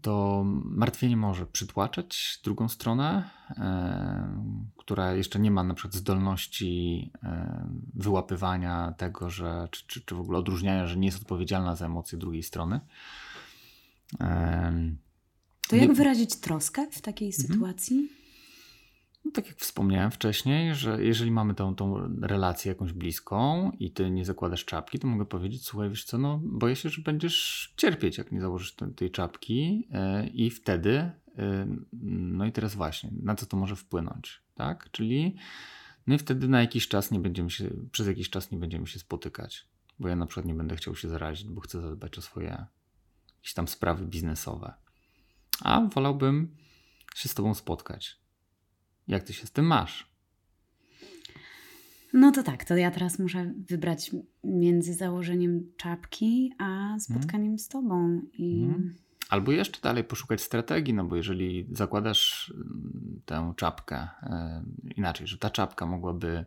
to 0.00 0.42
martwienie 0.64 1.16
może 1.16 1.46
przytłaczać 1.46 2.40
drugą 2.44 2.68
stronę, 2.68 3.30
e, 3.50 4.36
która 4.76 5.12
jeszcze 5.12 5.38
nie 5.38 5.50
ma 5.50 5.64
na 5.64 5.74
przykład 5.74 5.94
zdolności 5.94 7.10
e, 7.22 7.66
wyłapywania 7.94 8.94
tego, 8.98 9.30
że, 9.30 9.68
czy, 9.70 9.86
czy, 9.86 10.00
czy 10.00 10.14
w 10.14 10.20
ogóle 10.20 10.38
odróżniania, 10.38 10.86
że 10.86 10.96
nie 10.96 11.06
jest 11.06 11.20
odpowiedzialna 11.20 11.76
za 11.76 11.86
emocje 11.86 12.18
drugiej 12.18 12.42
strony. 12.42 12.80
E, 14.20 14.92
to 15.68 15.76
jak 15.76 15.92
wyrazić 15.92 16.36
troskę 16.36 16.86
w 16.90 17.00
takiej 17.00 17.28
mhm. 17.28 17.48
sytuacji? 17.48 18.21
No, 19.24 19.30
tak 19.30 19.46
jak 19.46 19.56
wspomniałem 19.56 20.10
wcześniej, 20.10 20.74
że 20.74 21.04
jeżeli 21.04 21.30
mamy 21.30 21.54
tą, 21.54 21.74
tą 21.74 22.16
relację 22.20 22.68
jakąś 22.68 22.92
bliską 22.92 23.70
i 23.78 23.90
ty 23.90 24.10
nie 24.10 24.24
zakładasz 24.24 24.64
czapki, 24.64 24.98
to 24.98 25.06
mogę 25.06 25.26
powiedzieć, 25.26 25.66
słuchaj, 25.66 25.88
wiesz 25.88 26.04
co, 26.04 26.18
no 26.18 26.40
boję 26.44 26.76
się, 26.76 26.88
że 26.88 27.02
będziesz 27.02 27.72
cierpieć, 27.76 28.18
jak 28.18 28.32
nie 28.32 28.40
założysz 28.40 28.74
tej, 28.74 28.94
tej 28.94 29.10
czapki 29.10 29.88
yy, 29.90 30.28
i 30.28 30.50
wtedy, 30.50 31.10
yy, 31.36 31.66
no 32.02 32.46
i 32.46 32.52
teraz 32.52 32.74
właśnie, 32.74 33.10
na 33.22 33.34
co 33.34 33.46
to 33.46 33.56
może 33.56 33.76
wpłynąć, 33.76 34.42
tak? 34.54 34.90
Czyli 34.90 35.36
no 36.06 36.14
i 36.14 36.18
wtedy 36.18 36.48
na 36.48 36.60
jakiś 36.60 36.88
czas 36.88 37.10
nie 37.10 37.20
będziemy 37.20 37.50
się, 37.50 37.70
przez 37.92 38.06
jakiś 38.06 38.30
czas 38.30 38.50
nie 38.50 38.58
będziemy 38.58 38.86
się 38.86 38.98
spotykać, 38.98 39.68
bo 39.98 40.08
ja 40.08 40.16
na 40.16 40.26
przykład 40.26 40.46
nie 40.46 40.54
będę 40.54 40.76
chciał 40.76 40.96
się 40.96 41.08
zarazić, 41.08 41.48
bo 41.48 41.60
chcę 41.60 41.80
zadbać 41.80 42.18
o 42.18 42.22
swoje 42.22 42.66
jakieś 43.36 43.54
tam 43.54 43.68
sprawy 43.68 44.06
biznesowe. 44.06 44.74
A 45.60 45.80
wolałbym 45.80 46.56
się 47.14 47.28
z 47.28 47.34
tobą 47.34 47.54
spotkać 47.54 48.21
jak 49.08 49.22
ty 49.22 49.32
się 49.32 49.46
z 49.46 49.50
tym 49.50 49.64
masz? 49.64 50.12
No 52.12 52.32
to 52.32 52.42
tak, 52.42 52.64
to 52.64 52.76
ja 52.76 52.90
teraz 52.90 53.18
muszę 53.18 53.52
wybrać 53.68 54.10
między 54.44 54.94
założeniem 54.94 55.72
czapki 55.76 56.52
a 56.58 56.98
spotkaniem 56.98 57.42
hmm. 57.42 57.58
z 57.58 57.68
tobą. 57.68 58.20
I... 58.32 58.66
Hmm. 58.70 58.94
Albo 59.28 59.52
jeszcze 59.52 59.80
dalej 59.80 60.04
poszukać 60.04 60.40
strategii, 60.40 60.94
no 60.94 61.04
bo 61.04 61.16
jeżeli 61.16 61.66
zakładasz 61.72 62.54
mm, 62.54 63.20
tę 63.26 63.52
czapkę 63.56 64.08
yy, 64.22 64.92
inaczej, 64.96 65.26
że 65.26 65.38
ta 65.38 65.50
czapka 65.50 65.86
mogłaby 65.86 66.44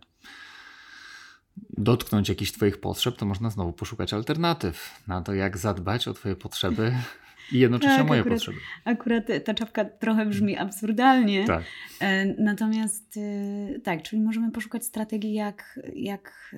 dotknąć 1.69 2.29
jakichś 2.29 2.51
Twoich 2.51 2.77
potrzeb, 2.77 3.17
to 3.17 3.25
można 3.25 3.49
znowu 3.49 3.73
poszukać 3.73 4.13
alternatyw 4.13 5.03
na 5.07 5.21
to, 5.21 5.33
jak 5.33 5.57
zadbać 5.57 6.07
o 6.07 6.13
Twoje 6.13 6.35
potrzeby 6.35 6.91
I 7.51 7.59
jednocześnie 7.59 7.97
tak, 7.97 8.07
moje 8.07 8.21
akurat, 8.21 8.37
potrzeby. 8.37 8.57
Akurat 8.85 9.27
ta 9.45 9.53
czapka 9.53 9.85
trochę 9.85 10.25
brzmi 10.25 10.57
absurdalnie. 10.57 11.45
Tak. 11.45 11.63
E, 11.99 12.25
natomiast 12.25 13.17
e, 13.17 13.79
tak, 13.79 14.03
czyli 14.03 14.21
możemy 14.21 14.51
poszukać 14.51 14.85
strategii, 14.85 15.33
jak, 15.33 15.79
jak 15.95 16.55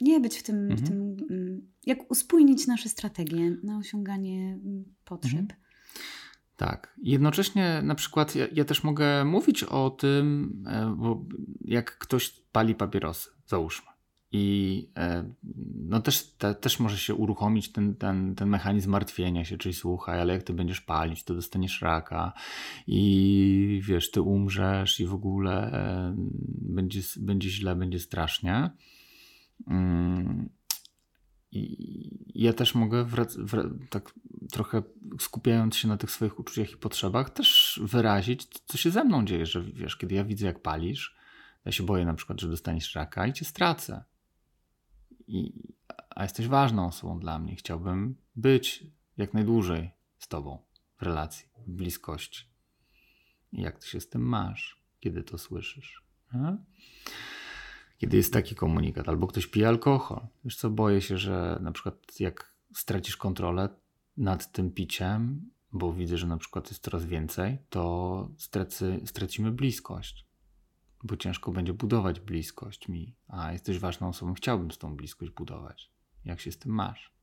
nie 0.00 0.20
być 0.20 0.38
w 0.38 0.42
tym, 0.42 0.56
mhm. 0.56 0.78
w 0.78 0.88
tym 0.88 1.16
mm, 1.30 1.68
jak 1.86 2.10
uspójnić 2.10 2.66
nasze 2.66 2.88
strategie 2.88 3.56
na 3.62 3.78
osiąganie 3.78 4.58
mm, 4.64 4.84
potrzeb. 5.04 5.40
Mhm. 5.40 5.60
Tak. 6.56 6.94
Jednocześnie 7.02 7.80
na 7.82 7.94
przykład 7.94 8.34
ja, 8.34 8.46
ja, 8.52 8.64
też 8.64 8.84
mogę 8.84 9.24
mówić 9.24 9.64
o 9.64 9.90
tym, 9.90 10.52
e, 10.66 10.94
bo 10.96 11.24
jak 11.60 11.98
ktoś 11.98 12.30
pali 12.52 12.74
papierosy, 12.74 13.30
załóżmy. 13.46 13.88
I 14.32 14.88
e, 14.96 15.32
no 15.74 16.00
też, 16.00 16.22
te, 16.22 16.54
też 16.54 16.80
może 16.80 16.98
się 16.98 17.14
uruchomić 17.14 17.72
ten, 17.72 17.96
ten, 17.96 18.34
ten 18.34 18.48
mechanizm 18.48 18.90
martwienia 18.90 19.44
się, 19.44 19.58
czyli 19.58 19.74
słuchaj, 19.74 20.20
ale 20.20 20.32
jak 20.32 20.42
ty 20.42 20.52
będziesz 20.52 20.80
palić, 20.80 21.24
to 21.24 21.34
dostaniesz 21.34 21.82
raka 21.82 22.32
i 22.86 23.80
wiesz, 23.84 24.10
ty 24.10 24.22
umrzesz 24.22 25.00
i 25.00 25.06
w 25.06 25.14
ogóle 25.14 25.72
e, 25.72 26.14
będzie, 26.60 27.00
będzie 27.16 27.50
źle, 27.50 27.76
będzie 27.76 28.00
strasznie. 28.00 28.70
Mm, 29.66 30.48
I 31.52 32.18
ja 32.34 32.52
też 32.52 32.74
mogę, 32.74 33.06
tak 33.90 34.14
trochę 34.52 34.82
skupiając 35.20 35.76
się 35.76 35.88
na 35.88 35.96
tych 35.96 36.10
swoich 36.10 36.38
uczuciach 36.38 36.72
i 36.72 36.76
potrzebach, 36.76 37.30
też 37.30 37.80
wyrazić, 37.82 38.46
co 38.66 38.78
się 38.78 38.90
ze 38.90 39.04
mną 39.04 39.24
dzieje, 39.24 39.46
że 39.46 39.62
wiesz, 39.62 39.96
kiedy 39.96 40.14
ja 40.14 40.24
widzę, 40.24 40.46
jak 40.46 40.62
palisz, 40.62 41.16
ja 41.64 41.72
się 41.72 41.82
boję 41.82 42.04
na 42.04 42.14
przykład, 42.14 42.40
że 42.40 42.48
dostaniesz 42.48 42.94
raka 42.94 43.26
i 43.26 43.32
cię 43.32 43.44
stracę. 43.44 44.04
I, 45.28 45.52
a 46.10 46.22
jesteś 46.22 46.48
ważną 46.48 46.86
osobą 46.86 47.20
dla 47.20 47.38
mnie. 47.38 47.56
Chciałbym 47.56 48.16
być 48.36 48.86
jak 49.16 49.34
najdłużej 49.34 49.90
z 50.18 50.28
tobą 50.28 50.58
w 50.96 51.02
relacji, 51.02 51.48
w 51.66 51.70
bliskości. 51.70 52.44
I 53.52 53.62
jak 53.62 53.78
ty 53.78 53.86
się 53.86 54.00
z 54.00 54.08
tym 54.08 54.22
masz, 54.22 54.82
kiedy 55.00 55.22
to 55.22 55.38
słyszysz? 55.38 56.02
A? 56.32 56.56
kiedy 57.98 58.16
jest 58.16 58.32
taki 58.32 58.54
komunikat, 58.54 59.08
albo 59.08 59.26
ktoś 59.26 59.46
pije 59.46 59.68
alkohol. 59.68 60.26
Wiesz 60.44 60.56
co, 60.56 60.70
boję 60.70 61.00
się, 61.00 61.18
że 61.18 61.58
na 61.62 61.72
przykład 61.72 62.20
jak 62.20 62.54
stracisz 62.74 63.16
kontrolę 63.16 63.68
nad 64.16 64.52
tym 64.52 64.70
piciem, 64.70 65.50
bo 65.72 65.92
widzę, 65.92 66.18
że 66.18 66.26
na 66.26 66.36
przykład 66.36 66.70
jest 66.70 66.82
coraz 66.82 67.04
więcej, 67.04 67.58
to 67.70 68.28
stracy, 68.36 69.00
stracimy 69.04 69.50
bliskość. 69.50 70.27
Bo 71.04 71.16
ciężko 71.16 71.52
będzie 71.52 71.72
budować 71.72 72.20
bliskość 72.20 72.88
mi, 72.88 73.14
a 73.28 73.52
jesteś 73.52 73.78
ważną 73.78 74.08
osobą, 74.08 74.34
chciałbym 74.34 74.70
z 74.70 74.78
tą 74.78 74.96
bliskość 74.96 75.32
budować. 75.32 75.90
Jak 76.24 76.40
się 76.40 76.52
z 76.52 76.58
tym 76.58 76.72
masz? 76.72 77.18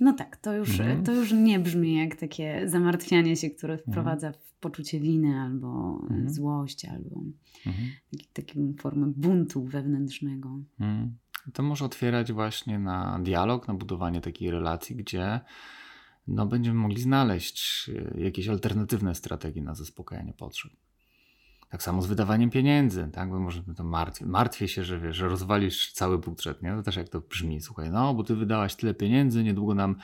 No 0.00 0.12
tak, 0.12 0.36
to 0.36 0.54
już, 0.54 0.80
mhm. 0.80 1.04
to 1.04 1.12
już 1.12 1.32
nie 1.32 1.58
brzmi 1.58 1.96
jak 1.96 2.16
takie 2.16 2.68
zamartwianie 2.68 3.36
się, 3.36 3.50
które 3.50 3.74
mhm. 3.74 3.92
wprowadza 3.92 4.32
w 4.32 4.54
poczucie 4.60 5.00
winy 5.00 5.40
albo 5.40 6.00
mhm. 6.02 6.30
złość, 6.30 6.84
albo 6.84 7.20
mhm. 7.66 7.88
taką 8.32 8.74
formę 8.78 9.12
buntu 9.16 9.64
wewnętrznego. 9.64 10.58
Mhm. 10.80 11.16
To 11.52 11.62
może 11.62 11.84
otwierać 11.84 12.32
właśnie 12.32 12.78
na 12.78 13.18
dialog, 13.22 13.68
na 13.68 13.74
budowanie 13.74 14.20
takiej 14.20 14.50
relacji, 14.50 14.96
gdzie 14.96 15.40
no, 16.28 16.46
będziemy 16.46 16.78
mogli 16.78 17.02
znaleźć 17.02 17.90
e, 18.16 18.20
jakieś 18.20 18.48
alternatywne 18.48 19.14
strategie 19.14 19.62
na 19.62 19.74
zaspokajanie 19.74 20.32
potrzeb. 20.32 20.72
Tak 21.70 21.82
samo 21.82 22.02
z 22.02 22.06
wydawaniem 22.06 22.50
pieniędzy, 22.50 23.08
tak? 23.12 23.30
Bo 23.30 23.40
może 23.40 23.62
to 23.76 23.84
martwię, 23.84 24.26
martwię 24.26 24.68
się, 24.68 24.84
że 24.84 25.00
wiesz, 25.00 25.16
że 25.16 25.28
rozwalisz 25.28 25.92
cały 25.92 26.18
budżet, 26.18 26.62
nie? 26.62 26.72
To 26.76 26.82
też 26.82 26.96
jak 26.96 27.08
to 27.08 27.20
brzmi, 27.20 27.60
słuchaj, 27.60 27.90
no 27.90 28.14
bo 28.14 28.24
ty 28.24 28.36
wydałaś 28.36 28.74
tyle 28.74 28.94
pieniędzy, 28.94 29.44
niedługo 29.44 29.74
nam, 29.74 29.96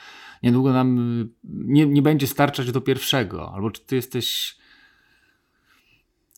niedługo 0.43 0.73
nam 0.73 0.99
nie, 1.43 1.85
nie 1.85 2.01
będzie 2.01 2.27
starczać 2.27 2.71
do 2.71 2.81
pierwszego. 2.81 3.53
Albo 3.53 3.71
czy 3.71 3.81
ty 3.81 3.95
jesteś 3.95 4.57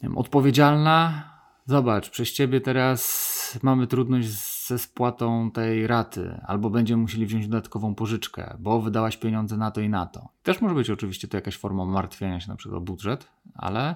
wiem, 0.01 0.17
odpowiedzialna? 0.17 1.29
Zobacz, 1.65 2.09
przez 2.09 2.33
ciebie 2.33 2.61
teraz 2.61 3.59
mamy 3.63 3.87
trudność 3.87 4.27
ze 4.67 4.79
spłatą 4.79 5.51
tej 5.51 5.87
raty, 5.87 6.39
albo 6.47 6.69
będziemy 6.69 7.01
musieli 7.01 7.25
wziąć 7.25 7.47
dodatkową 7.47 7.95
pożyczkę, 7.95 8.57
bo 8.59 8.81
wydałaś 8.81 9.17
pieniądze 9.17 9.57
na 9.57 9.71
to 9.71 9.81
i 9.81 9.89
na 9.89 10.05
to. 10.05 10.29
Też 10.43 10.61
może 10.61 10.75
być 10.75 10.89
oczywiście 10.89 11.27
to 11.27 11.37
jakaś 11.37 11.57
forma 11.57 11.85
martwienia 11.85 12.39
się 12.39 12.47
na 12.47 12.55
przykład 12.55 12.77
o 12.77 12.81
budżet, 12.81 13.27
ale 13.55 13.95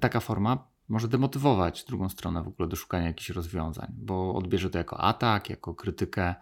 taka 0.00 0.20
forma 0.20 0.68
może 0.88 1.08
demotywować 1.08 1.84
drugą 1.84 2.08
stronę 2.08 2.42
w 2.42 2.48
ogóle 2.48 2.68
do 2.68 2.76
szukania 2.76 3.06
jakichś 3.06 3.30
rozwiązań, 3.30 3.92
bo 3.98 4.34
odbierze 4.34 4.70
to 4.70 4.78
jako 4.78 5.00
atak, 5.00 5.50
jako 5.50 5.74
krytykę. 5.74 6.34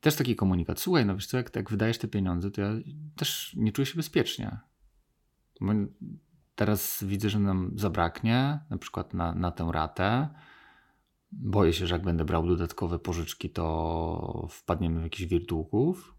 Też 0.00 0.16
taki 0.16 0.36
komunikat. 0.36 0.80
Słuchaj, 0.80 1.06
no 1.06 1.14
wiesz 1.14 1.26
co, 1.26 1.36
jak, 1.36 1.56
jak 1.56 1.70
wydajesz 1.70 1.98
te 1.98 2.08
pieniądze, 2.08 2.50
to 2.50 2.60
ja 2.60 2.70
też 3.16 3.54
nie 3.56 3.72
czuję 3.72 3.86
się 3.86 3.96
bezpiecznie. 3.96 4.58
Bo 5.60 5.72
teraz 6.54 7.04
widzę, 7.04 7.30
że 7.30 7.38
nam 7.38 7.70
zabraknie 7.76 8.60
na 8.70 8.78
przykład 8.78 9.14
na, 9.14 9.34
na 9.34 9.50
tę 9.50 9.68
ratę. 9.72 10.28
Boję 11.32 11.72
się, 11.72 11.86
że 11.86 11.94
jak 11.94 12.04
będę 12.04 12.24
brał 12.24 12.46
dodatkowe 12.46 12.98
pożyczki, 12.98 13.50
to 13.50 14.48
wpadniemy 14.50 15.00
w 15.00 15.02
jakiś 15.02 15.26
wir 15.26 15.46
długów 15.46 16.14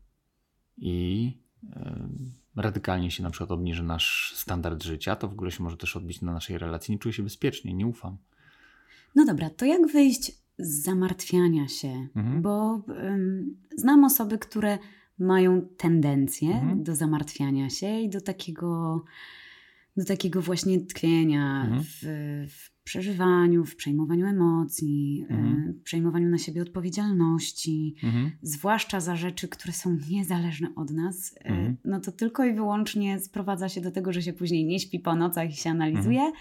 i 0.78 1.38
radykalnie 2.58 3.12
się 3.12 3.24
na 3.24 3.30
przykład 3.30 3.52
obniży 3.52 3.84
nasz 3.84 4.34
standard 4.36 4.84
życia, 4.84 5.16
to 5.16 5.28
w 5.28 5.32
ogóle 5.32 5.52
się 5.52 5.64
może 5.64 5.78
też 5.78 5.96
odbić 5.96 6.22
na 6.22 6.34
naszej 6.34 6.58
relacji. 6.58 6.92
Nie 6.92 7.00
czuję 7.00 7.14
się 7.14 7.24
bezpiecznie, 7.24 7.74
nie 7.74 7.88
ufam. 7.88 8.18
No 9.16 9.26
dobra, 9.26 9.50
to 9.50 9.66
jak 9.66 9.88
wyjść 9.88 10.32
z 10.60 10.84
zamartwiania 10.84 11.68
się? 11.68 12.08
Mhm. 12.16 12.42
Bo 12.42 12.82
um, 12.88 13.56
znam 13.76 14.04
osoby, 14.04 14.38
które 14.38 14.78
mają 15.20 15.62
tendencję 15.78 16.50
mhm. 16.50 16.84
do 16.84 16.96
zamartwiania 16.96 17.70
się 17.70 18.00
i 18.00 18.10
do 18.10 18.22
takiego, 18.22 19.02
do 19.98 20.06
takiego 20.06 20.42
właśnie 20.42 20.80
tkwienia 20.80 21.62
mhm. 21.62 21.84
w, 21.84 22.02
w 22.50 22.78
przeżywaniu, 22.84 23.66
w 23.66 23.76
przejmowaniu 23.76 24.26
emocji, 24.26 25.26
mhm. 25.30 25.70
y, 25.70 25.84
przejmowaniu 25.84 26.30
na 26.30 26.38
siebie 26.38 26.62
odpowiedzialności, 26.62 27.96
mhm. 28.04 28.32
zwłaszcza 28.42 29.00
za 29.00 29.16
rzeczy, 29.16 29.48
które 29.48 29.74
są 29.74 29.98
niezależne 30.10 30.68
od 30.76 30.92
nas, 30.92 31.32
y, 31.34 31.76
no 31.86 32.00
to 32.00 32.12
tylko 32.12 32.46
i 32.46 32.54
wyłącznie 32.54 33.20
sprowadza 33.20 33.70
się 33.70 33.82
do 33.82 33.92
tego, 33.92 34.14
że 34.14 34.22
się 34.22 34.34
później 34.34 34.66
nie 34.66 34.80
śpi 34.80 35.00
po 35.00 35.16
nocach 35.16 35.50
i 35.50 35.56
się 35.56 35.70
analizuje, 35.70 36.20
mhm. 36.20 36.36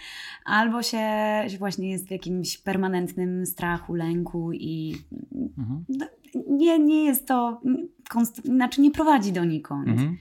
albo 0.45 0.83
się 0.83 1.01
właśnie 1.59 1.91
jest 1.91 2.09
w 2.09 2.11
jakimś 2.11 2.59
permanentnym 2.59 3.47
strachu, 3.47 3.95
lęku 3.95 4.53
i 4.53 4.95
mhm. 5.59 5.85
no, 5.89 6.07
nie, 6.49 6.79
nie 6.79 7.05
jest 7.05 7.27
to, 7.27 7.61
znaczy 8.45 8.81
nie 8.81 8.91
prowadzi 8.91 9.33
donikąd. 9.33 9.89
Mhm. 9.89 10.17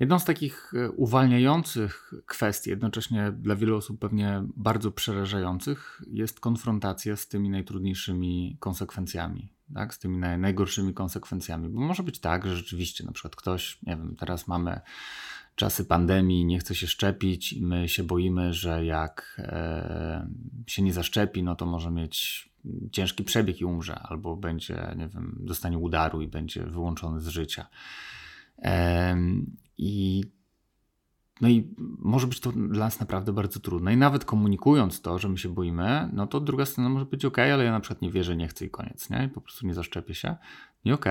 Jedną 0.00 0.18
z 0.18 0.24
takich 0.24 0.72
e, 0.74 0.90
uwalniających 0.90 2.12
kwestii, 2.26 2.70
jednocześnie 2.70 3.32
dla 3.32 3.56
wielu 3.56 3.76
osób 3.76 3.98
pewnie 3.98 4.42
bardzo 4.56 4.92
przerażających, 4.92 6.02
jest 6.10 6.40
konfrontacja 6.40 7.16
z 7.16 7.28
tymi 7.28 7.50
najtrudniejszymi 7.50 8.56
konsekwencjami, 8.60 9.52
tak? 9.74 9.94
z 9.94 9.98
tymi 9.98 10.18
naj, 10.18 10.38
najgorszymi 10.38 10.94
konsekwencjami. 10.94 11.68
Bo 11.68 11.80
może 11.80 12.02
być 12.02 12.18
tak, 12.18 12.46
że 12.46 12.56
rzeczywiście 12.56 13.04
na 13.04 13.12
przykład 13.12 13.36
ktoś, 13.36 13.78
nie 13.82 13.96
wiem, 13.96 14.16
teraz 14.18 14.48
mamy 14.48 14.80
czasy 15.54 15.84
pandemii, 15.84 16.44
nie 16.44 16.58
chce 16.58 16.74
się 16.74 16.86
szczepić 16.86 17.52
i 17.52 17.62
my 17.62 17.88
się 17.88 18.04
boimy, 18.04 18.52
że 18.52 18.84
jak 18.84 19.36
e, 19.38 20.28
się 20.66 20.82
nie 20.82 20.92
zaszczepi, 20.92 21.42
no 21.42 21.54
to 21.54 21.66
może 21.66 21.90
mieć 21.90 22.50
ciężki 22.92 23.24
przebieg 23.24 23.60
i 23.60 23.64
umrze, 23.64 23.98
albo 23.98 24.36
będzie, 24.36 24.94
nie 24.96 25.08
wiem, 25.08 25.36
dostanie 25.40 25.78
udaru 25.78 26.22
i 26.22 26.28
będzie 26.28 26.62
wyłączony 26.62 27.20
z 27.20 27.28
życia. 27.28 27.66
I 29.82 30.24
no 31.40 31.48
i 31.48 31.74
może 31.98 32.26
być 32.26 32.40
to 32.40 32.52
dla 32.52 32.84
nas 32.84 33.00
naprawdę 33.00 33.32
bardzo 33.32 33.60
trudne. 33.60 33.94
I 33.94 33.96
nawet 33.96 34.24
komunikując 34.24 35.00
to, 35.00 35.18
że 35.18 35.28
my 35.28 35.38
się 35.38 35.48
boimy, 35.48 36.10
no 36.12 36.26
to 36.26 36.40
druga 36.40 36.66
strona 36.66 36.88
może 36.88 37.04
być 37.04 37.24
ok, 37.24 37.38
ale 37.38 37.64
ja 37.64 37.72
na 37.72 37.80
przykład 37.80 38.02
nie 38.02 38.10
wierzę, 38.10 38.36
nie 38.36 38.48
chcę 38.48 38.64
i 38.64 38.70
koniec, 38.70 39.10
nie? 39.10 39.24
I 39.24 39.28
po 39.28 39.40
prostu 39.40 39.66
nie 39.66 39.74
zaszczepię 39.74 40.14
się. 40.14 40.36
Nie 40.84 40.94
ok. 40.94 41.04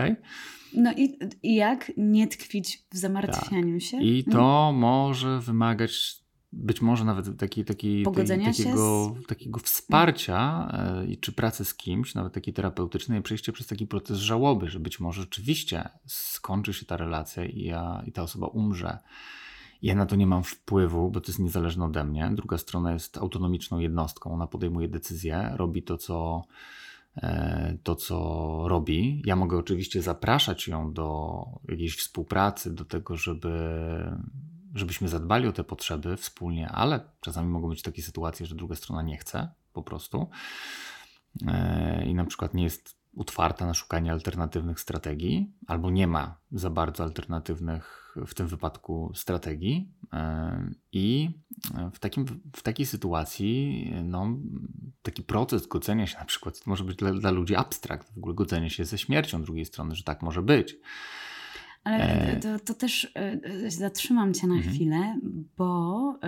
No 0.73 0.93
i, 0.97 1.19
i 1.43 1.55
jak 1.55 1.91
nie 1.97 2.27
tkwić 2.27 2.85
w 2.91 2.97
zamartwianiu 2.97 3.79
tak. 3.79 3.88
się? 3.88 4.03
I 4.03 4.23
to 4.23 4.71
może 4.71 5.39
wymagać 5.39 6.18
być 6.51 6.82
może 6.82 7.06
nawet 7.06 7.38
taki, 7.38 7.65
taki, 7.65 8.03
tej, 8.03 8.27
takiego, 8.46 9.15
z... 9.24 9.27
takiego 9.27 9.60
wsparcia 9.60 10.72
i 11.08 11.18
czy 11.18 11.32
pracy 11.32 11.65
z 11.65 11.74
kimś, 11.74 12.15
nawet 12.15 12.34
takiej 12.34 12.53
terapeutycznej, 12.53 13.22
przejście 13.22 13.51
przez 13.51 13.68
taki 13.68 13.88
proces 13.88 14.18
żałoby, 14.18 14.70
że 14.70 14.79
być 14.79 15.00
może 15.00 15.22
rzeczywiście 15.22 15.89
skończy 16.06 16.74
się 16.74 16.86
ta 16.86 16.98
relacja 16.98 17.46
i, 17.46 17.63
ja, 17.63 18.03
i 18.06 18.12
ta 18.12 18.24
osoba 18.24 18.48
umrze. 18.48 18.98
Ja 19.82 19.96
na 19.96 20.06
to 20.06 20.15
nie 20.15 20.27
mam 20.27 20.44
wpływu, 20.44 21.12
bo 21.12 21.22
to 21.22 21.27
jest 21.32 21.39
niezależne 21.39 21.86
ode 21.86 22.03
mnie. 22.03 22.32
Druga 22.34 22.58
strona 22.58 22.94
jest 22.94 23.18
autonomiczną 23.18 23.79
jednostką, 23.79 24.34
ona 24.34 24.48
podejmuje 24.48 24.88
decyzje, 24.88 25.51
robi 25.56 25.84
to, 25.84 25.98
co, 25.98 26.44
e, 27.18 27.77
to, 27.84 27.96
co 27.96 28.18
robi. 28.68 29.22
Ja 29.25 29.36
mogę 29.36 29.58
oczywiście 29.58 30.01
zapraszać 30.01 30.68
ją 30.68 30.94
do 30.94 31.46
jakiejś 31.68 31.98
współpracy, 31.98 32.74
do 32.74 32.86
tego, 32.86 33.18
żeby 33.18 33.50
żebyśmy 34.73 35.07
zadbali 35.07 35.47
o 35.47 35.51
te 35.51 35.63
potrzeby 35.63 36.17
wspólnie, 36.17 36.69
ale 36.69 36.99
czasami 37.21 37.49
mogą 37.49 37.69
być 37.69 37.81
takie 37.81 38.01
sytuacje, 38.01 38.45
że 38.45 38.55
druga 38.55 38.75
strona 38.75 39.01
nie 39.01 39.17
chce 39.17 39.49
po 39.73 39.83
prostu 39.83 40.29
e, 41.47 42.05
i 42.05 42.13
na 42.13 42.25
przykład 42.25 42.53
nie 42.53 42.63
jest 42.63 42.99
utwarta 43.13 43.65
na 43.65 43.73
szukanie 43.73 44.11
alternatywnych 44.11 44.79
strategii, 44.79 45.53
albo 45.67 45.89
nie 45.89 46.07
ma 46.07 46.38
za 46.51 46.69
bardzo 46.69 47.03
alternatywnych 47.03 47.99
w 48.27 48.33
tym 48.33 48.47
wypadku 48.47 49.11
strategii. 49.15 49.91
E, 50.13 50.71
I 50.91 51.29
w, 51.93 51.99
takim, 51.99 52.25
w 52.55 52.61
takiej 52.61 52.85
sytuacji 52.85 53.91
no, 54.03 54.38
taki 55.01 55.23
proces 55.23 55.67
godzenia 55.67 56.07
się 56.07 56.17
na 56.17 56.25
przykład 56.25 56.65
może 56.65 56.83
być 56.83 56.95
dla, 56.95 57.11
dla 57.11 57.31
ludzi 57.31 57.55
abstrakt, 57.55 58.13
w 58.13 58.17
ogóle 58.17 58.35
godzenie 58.35 58.69
się 58.69 58.85
ze 58.85 58.97
śmiercią 58.97 59.43
drugiej 59.43 59.65
strony, 59.65 59.95
że 59.95 60.03
tak 60.03 60.21
może 60.21 60.41
być. 60.41 60.77
Ale 61.83 62.31
e, 62.31 62.39
to, 62.39 62.59
to 62.59 62.74
też 62.74 63.13
zatrzymam 63.67 64.33
cię 64.33 64.48
na 64.48 64.55
mhm. 64.55 64.74
chwilę, 64.74 65.19
bo 65.57 66.19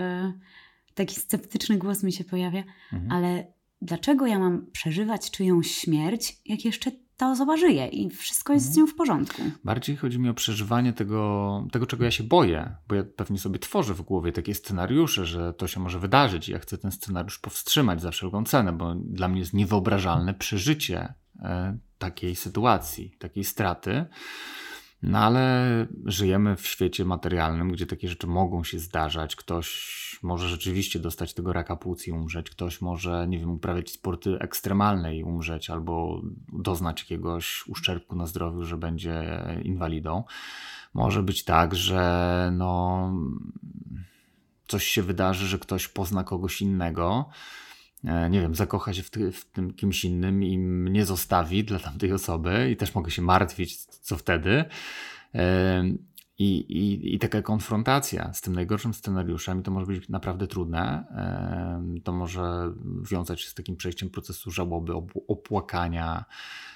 taki 0.94 1.14
sceptyczny 1.20 1.78
głos 1.78 2.02
mi 2.02 2.12
się 2.12 2.24
pojawia, 2.24 2.64
mhm. 2.92 3.12
ale 3.12 3.52
dlaczego 3.82 4.26
ja 4.26 4.38
mam 4.38 4.66
przeżywać 4.72 5.30
czyjąś 5.30 5.70
śmierć, 5.70 6.36
jak 6.46 6.64
jeszcze 6.64 6.90
ta 7.16 7.30
osoba 7.30 7.56
żyje 7.56 7.86
i 7.86 8.10
wszystko 8.10 8.52
jest 8.52 8.66
z 8.66 8.68
mhm. 8.68 8.86
nią 8.86 8.92
w 8.92 8.96
porządku. 8.96 9.42
Bardziej 9.64 9.96
chodzi 9.96 10.18
mi 10.18 10.28
o 10.28 10.34
przeżywanie 10.34 10.92
tego, 10.92 11.66
tego, 11.72 11.86
czego 11.86 12.04
ja 12.04 12.10
się 12.10 12.24
boję, 12.24 12.76
bo 12.88 12.94
ja 12.94 13.04
pewnie 13.16 13.38
sobie 13.38 13.58
tworzę 13.58 13.94
w 13.94 14.02
głowie 14.02 14.32
takie 14.32 14.54
scenariusze, 14.54 15.26
że 15.26 15.54
to 15.54 15.66
się 15.66 15.80
może 15.80 15.98
wydarzyć 15.98 16.48
i 16.48 16.52
ja 16.52 16.58
chcę 16.58 16.78
ten 16.78 16.92
scenariusz 16.92 17.38
powstrzymać 17.38 18.00
za 18.00 18.10
wszelką 18.10 18.44
cenę, 18.44 18.72
bo 18.72 18.94
dla 18.94 19.28
mnie 19.28 19.40
jest 19.40 19.52
niewyobrażalne 19.52 20.34
przeżycie 20.34 21.14
e, 21.42 21.78
takiej 21.98 22.36
sytuacji, 22.36 23.16
takiej 23.18 23.44
straty. 23.44 24.06
No 25.02 25.18
ale 25.18 25.86
żyjemy 26.04 26.56
w 26.56 26.66
świecie 26.66 27.04
materialnym, 27.04 27.72
gdzie 27.72 27.86
takie 27.86 28.08
rzeczy 28.08 28.26
mogą 28.26 28.64
się 28.64 28.78
zdarzać. 28.78 29.36
Ktoś 29.36 30.02
może 30.22 30.48
rzeczywiście 30.48 30.98
dostać 30.98 31.34
tego 31.34 31.52
raka 31.52 31.76
płuc 31.76 32.06
i 32.06 32.12
umrzeć, 32.12 32.50
ktoś 32.50 32.80
może, 32.80 33.26
nie 33.28 33.38
wiem, 33.38 33.50
uprawiać 33.50 33.90
sporty 33.90 34.38
ekstremalne 34.38 35.16
i 35.16 35.24
umrzeć, 35.24 35.70
albo 35.70 36.22
doznać 36.52 37.00
jakiegoś 37.00 37.64
uszczerbku 37.68 38.16
na 38.16 38.26
zdrowiu, 38.26 38.64
że 38.64 38.76
będzie 38.76 39.44
inwalidą. 39.62 40.24
Może 40.94 41.22
być 41.22 41.44
tak, 41.44 41.74
że 41.74 42.50
no, 42.56 43.12
coś 44.66 44.84
się 44.84 45.02
wydarzy, 45.02 45.46
że 45.46 45.58
ktoś 45.58 45.88
pozna 45.88 46.24
kogoś 46.24 46.62
innego 46.62 47.28
nie 48.04 48.40
wiem, 48.40 48.54
zakocha 48.54 48.92
się 48.92 49.02
w, 49.02 49.10
ty, 49.10 49.32
w, 49.32 49.44
tym 49.44 49.74
kimś 49.74 50.04
innym 50.04 50.42
i 50.42 50.58
mnie 50.58 51.06
zostawi 51.06 51.64
dla 51.64 51.78
tamtej 51.78 52.12
osoby 52.12 52.70
i 52.70 52.76
też 52.76 52.94
mogę 52.94 53.10
się 53.10 53.22
martwić, 53.22 53.84
co 53.84 54.16
wtedy. 54.16 54.64
E, 55.34 55.84
I, 56.38 56.58
i, 56.58 57.14
I 57.14 57.18
taka 57.18 57.42
konfrontacja 57.42 58.32
z 58.32 58.40
tym 58.40 58.54
najgorszym 58.54 58.94
scenariuszem, 58.94 59.62
to 59.62 59.70
może 59.70 59.86
być 59.86 60.08
naprawdę 60.08 60.46
trudne. 60.46 61.04
E, 61.10 62.00
to 62.04 62.12
może 62.12 62.72
wiązać 63.10 63.40
się 63.40 63.50
z 63.50 63.54
takim 63.54 63.76
przejściem 63.76 64.10
procesu 64.10 64.50
żałoby, 64.50 64.92
opłakania, 65.28 66.24
E, 66.24 66.71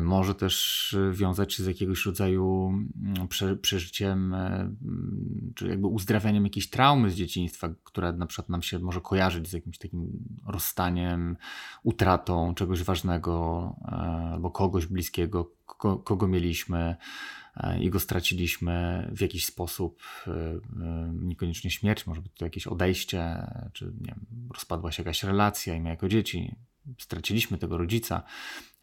może 0.00 0.34
też 0.34 0.96
wiązać 1.12 1.54
się 1.54 1.62
z 1.62 1.66
jakiegoś 1.66 2.06
rodzaju 2.06 2.72
mm, 3.02 3.28
prze, 3.28 3.56
przeżyciem, 3.56 4.34
e, 4.34 4.46
mm, 4.46 5.52
czy 5.54 5.68
jakby 5.68 5.86
uzdrawianiem 5.86 6.44
jakiejś 6.44 6.70
traumy 6.70 7.10
z 7.10 7.14
dzieciństwa, 7.14 7.68
która 7.84 8.12
na 8.12 8.26
przykład 8.26 8.48
nam 8.48 8.62
się 8.62 8.78
może 8.78 9.00
kojarzyć 9.00 9.48
z 9.48 9.52
jakimś 9.52 9.78
takim 9.78 10.24
rozstaniem, 10.46 11.36
utratą 11.82 12.54
czegoś 12.54 12.82
ważnego 12.82 13.76
e, 13.82 13.94
albo 14.32 14.50
kogoś 14.50 14.86
bliskiego, 14.86 15.50
kogo 16.04 16.28
mieliśmy 16.28 16.96
i 17.80 17.90
go 17.90 18.00
straciliśmy 18.00 19.08
w 19.16 19.20
jakiś 19.20 19.46
sposób, 19.46 20.02
niekoniecznie 21.12 21.70
śmierć, 21.70 22.06
może 22.06 22.22
być 22.22 22.32
to 22.32 22.44
jakieś 22.44 22.66
odejście, 22.66 23.46
czy 23.72 23.84
nie 23.84 24.06
wiem, 24.06 24.48
rozpadła 24.54 24.92
się 24.92 25.02
jakaś 25.02 25.22
relacja 25.22 25.74
i 25.74 25.80
my 25.80 25.88
jako 25.88 26.08
dzieci 26.08 26.56
straciliśmy 26.98 27.58
tego 27.58 27.78
rodzica 27.78 28.22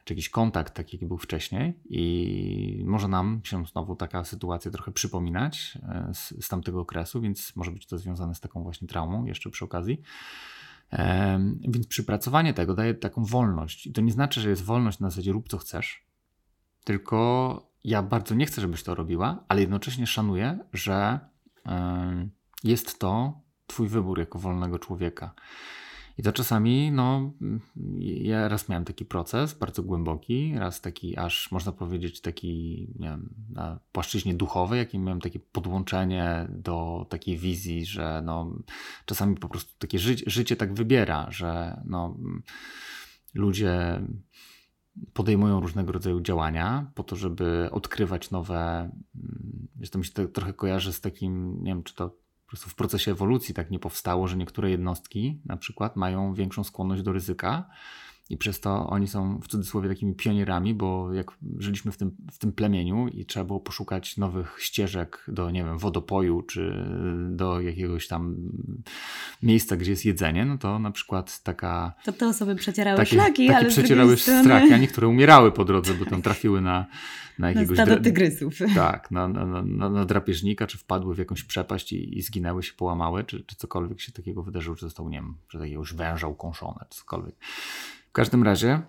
czy 0.10 0.14
jakiś 0.14 0.30
kontakt 0.30 0.74
taki, 0.74 0.96
jaki 0.98 1.06
był 1.06 1.18
wcześniej 1.18 1.80
i 1.90 2.84
może 2.86 3.08
nam 3.08 3.42
się 3.44 3.66
znowu 3.66 3.96
taka 3.96 4.24
sytuacja 4.24 4.72
trochę 4.72 4.92
przypominać 4.92 5.78
e, 5.84 6.14
z, 6.14 6.46
z 6.46 6.48
tamtego 6.48 6.82
okresu, 6.82 7.22
więc 7.22 7.56
może 7.56 7.72
być 7.72 7.86
to 7.86 7.98
związane 7.98 8.36
z 8.36 8.40
taką 8.40 8.64
właśnie 8.64 8.88
traumą 8.88 9.26
jeszcze 9.26 9.50
przy 9.50 9.66
okazji. 9.66 10.02
Więc 11.62 11.88
przypracowanie 11.88 12.54
tego 12.54 12.74
daje 12.74 12.94
taką 12.94 13.26
wolność. 13.26 13.88
I 13.88 13.94
to 13.94 14.02
nie 14.02 14.12
znaczy, 14.12 14.42
że 14.42 14.50
jest 14.50 14.64
wolność 14.64 15.00
na 15.00 15.10
zasadzie 15.10 15.32
rób 15.32 15.50
co 15.50 15.58
chcesz, 15.58 16.06
tylko 16.84 17.72
ja 17.84 18.04
bardzo 18.04 18.36
nie 18.36 18.46
chcę, 18.46 18.62
żebyś 18.62 18.84
to 18.84 18.96
robiła, 18.96 19.44
ale 19.48 19.62
jednocześnie 19.62 20.08
szanuję, 20.08 20.60
że 20.74 21.20
jest 22.64 23.00
to 23.00 23.42
Twój 23.68 23.88
wybór 23.88 24.20
jako 24.20 24.40
wolnego 24.40 24.80
człowieka. 24.80 25.34
I 26.20 26.24
to 26.24 26.34
czasami, 26.34 26.92
no, 26.92 27.34
ja 28.00 28.48
raz 28.48 28.70
miałem 28.70 28.86
taki 28.86 29.06
proces 29.06 29.54
bardzo 29.54 29.84
głęboki, 29.84 30.54
raz 30.58 30.82
taki 30.82 31.18
aż 31.18 31.52
można 31.52 31.72
powiedzieć 31.72 32.22
taki, 32.22 32.88
nie 33.00 33.10
wiem, 33.10 33.30
na 33.50 33.80
płaszczyźnie 33.92 34.34
duchowej, 34.34 34.80
jakim 34.80 35.04
miałem 35.04 35.22
takie 35.22 35.40
podłączenie 35.40 36.48
do 36.50 37.06
takiej 37.10 37.38
wizji, 37.38 37.86
że 37.86 38.22
no, 38.26 38.56
czasami 39.06 39.36
po 39.36 39.50
prostu 39.50 39.74
takie 39.78 40.00
ży 40.00 40.16
życie 40.28 40.56
tak 40.56 40.74
wybiera, 40.74 41.32
że 41.32 41.82
no, 41.86 42.18
ludzie 43.34 44.02
podejmują 45.14 45.60
różnego 45.60 45.92
rodzaju 45.92 46.22
działania 46.22 46.92
po 46.96 47.04
to, 47.04 47.16
żeby 47.16 47.70
odkrywać 47.72 48.32
nowe. 48.32 48.92
Wiesz, 49.76 49.90
to 49.90 50.00
mi 50.00 50.06
się 50.06 50.12
to 50.12 50.28
trochę 50.28 50.54
kojarzy 50.54 50.94
z 50.94 51.02
takim, 51.02 51.64
nie 51.64 51.72
wiem, 51.72 51.84
czy 51.84 51.96
to 51.96 52.16
prostu 52.50 52.70
w 52.70 52.76
procesie 52.76 53.12
ewolucji 53.12 53.54
tak 53.54 53.72
nie 53.72 53.80
powstało, 53.80 54.28
że 54.28 54.38
niektóre 54.38 54.70
jednostki 54.70 55.40
na 55.46 55.58
przykład 55.58 55.96
mają 55.96 56.34
większą 56.34 56.64
skłonność 56.64 57.02
do 57.02 57.12
ryzyka 57.12 57.70
i 58.30 58.38
przez 58.38 58.60
to 58.60 58.88
oni 58.90 59.08
są 59.08 59.40
w 59.40 59.48
cudzysłowie 59.48 59.90
takimi 59.90 60.14
pionierami, 60.14 60.74
bo 60.74 61.14
jak 61.14 61.32
żyliśmy 61.58 61.92
w 61.92 61.98
tym, 61.98 62.12
w 62.32 62.38
tym 62.38 62.52
plemieniu 62.52 63.08
i 63.08 63.26
trzeba 63.26 63.46
było 63.46 63.60
poszukać 63.60 64.18
nowych 64.18 64.56
ścieżek 64.60 65.26
do, 65.28 65.52
nie 65.52 65.64
wiem, 65.64 65.78
wodopoju 65.78 66.42
czy 66.42 66.86
do 67.30 67.62
jakiegoś 67.62 68.08
tam 68.08 68.36
miejsca, 69.44 69.78
gdzie 69.78 69.92
jest 69.92 70.06
jedzenie, 70.06 70.46
no 70.46 70.58
to 70.58 70.80
na 70.80 70.92
przykład 70.92 71.44
taka... 71.44 71.94
To 72.06 72.14
te 72.14 72.28
osoby 72.28 72.56
przecierały 72.56 72.98
takie, 72.98 73.16
szlaki, 73.16 73.48
takie 73.48 73.58
ale 73.58 73.70
przecierały 73.70 74.18
straki, 74.18 74.74
a 74.74 74.78
niektóre 74.78 75.08
umierały 75.08 75.52
po 75.52 75.66
drodze, 75.66 75.94
bo 75.94 76.06
tam 76.06 76.22
trafiły 76.22 76.62
na, 76.62 76.86
na 77.40 77.52
jakiegoś... 77.52 77.78
Na 77.78 77.86
stado 77.86 78.04
tygrysów. 78.04 78.54
Tak, 78.76 79.12
na, 79.12 79.28
na, 79.28 79.46
na, 79.64 79.90
na, 79.90 80.06
drapieżnika, 80.06 80.68
czy 80.68 80.78
wpadły 80.78 81.16
w 81.16 81.18
jakąś 81.18 81.44
przepaść 81.44 81.94
i, 81.94 82.18
i 82.18 82.22
zginęły 82.22 82.64
się, 82.64 82.74
połamały, 82.74 83.24
czy, 83.24 83.44
czy 83.44 83.56
cokolwiek 83.56 84.02
się 84.02 84.12
takiego 84.12 84.44
wydarzyło, 84.44 84.76
czy 84.76 84.86
został, 84.86 85.10
nie 85.10 85.18
wiem, 85.18 85.38
że 85.50 85.60
jakiegoś 85.60 85.94
węża 85.94 86.28
ukąszone, 86.28 86.86
czy 86.90 86.98
cokolwiek. 86.98 87.36
W 88.10 88.12
każdym 88.12 88.44
razie 88.44 88.82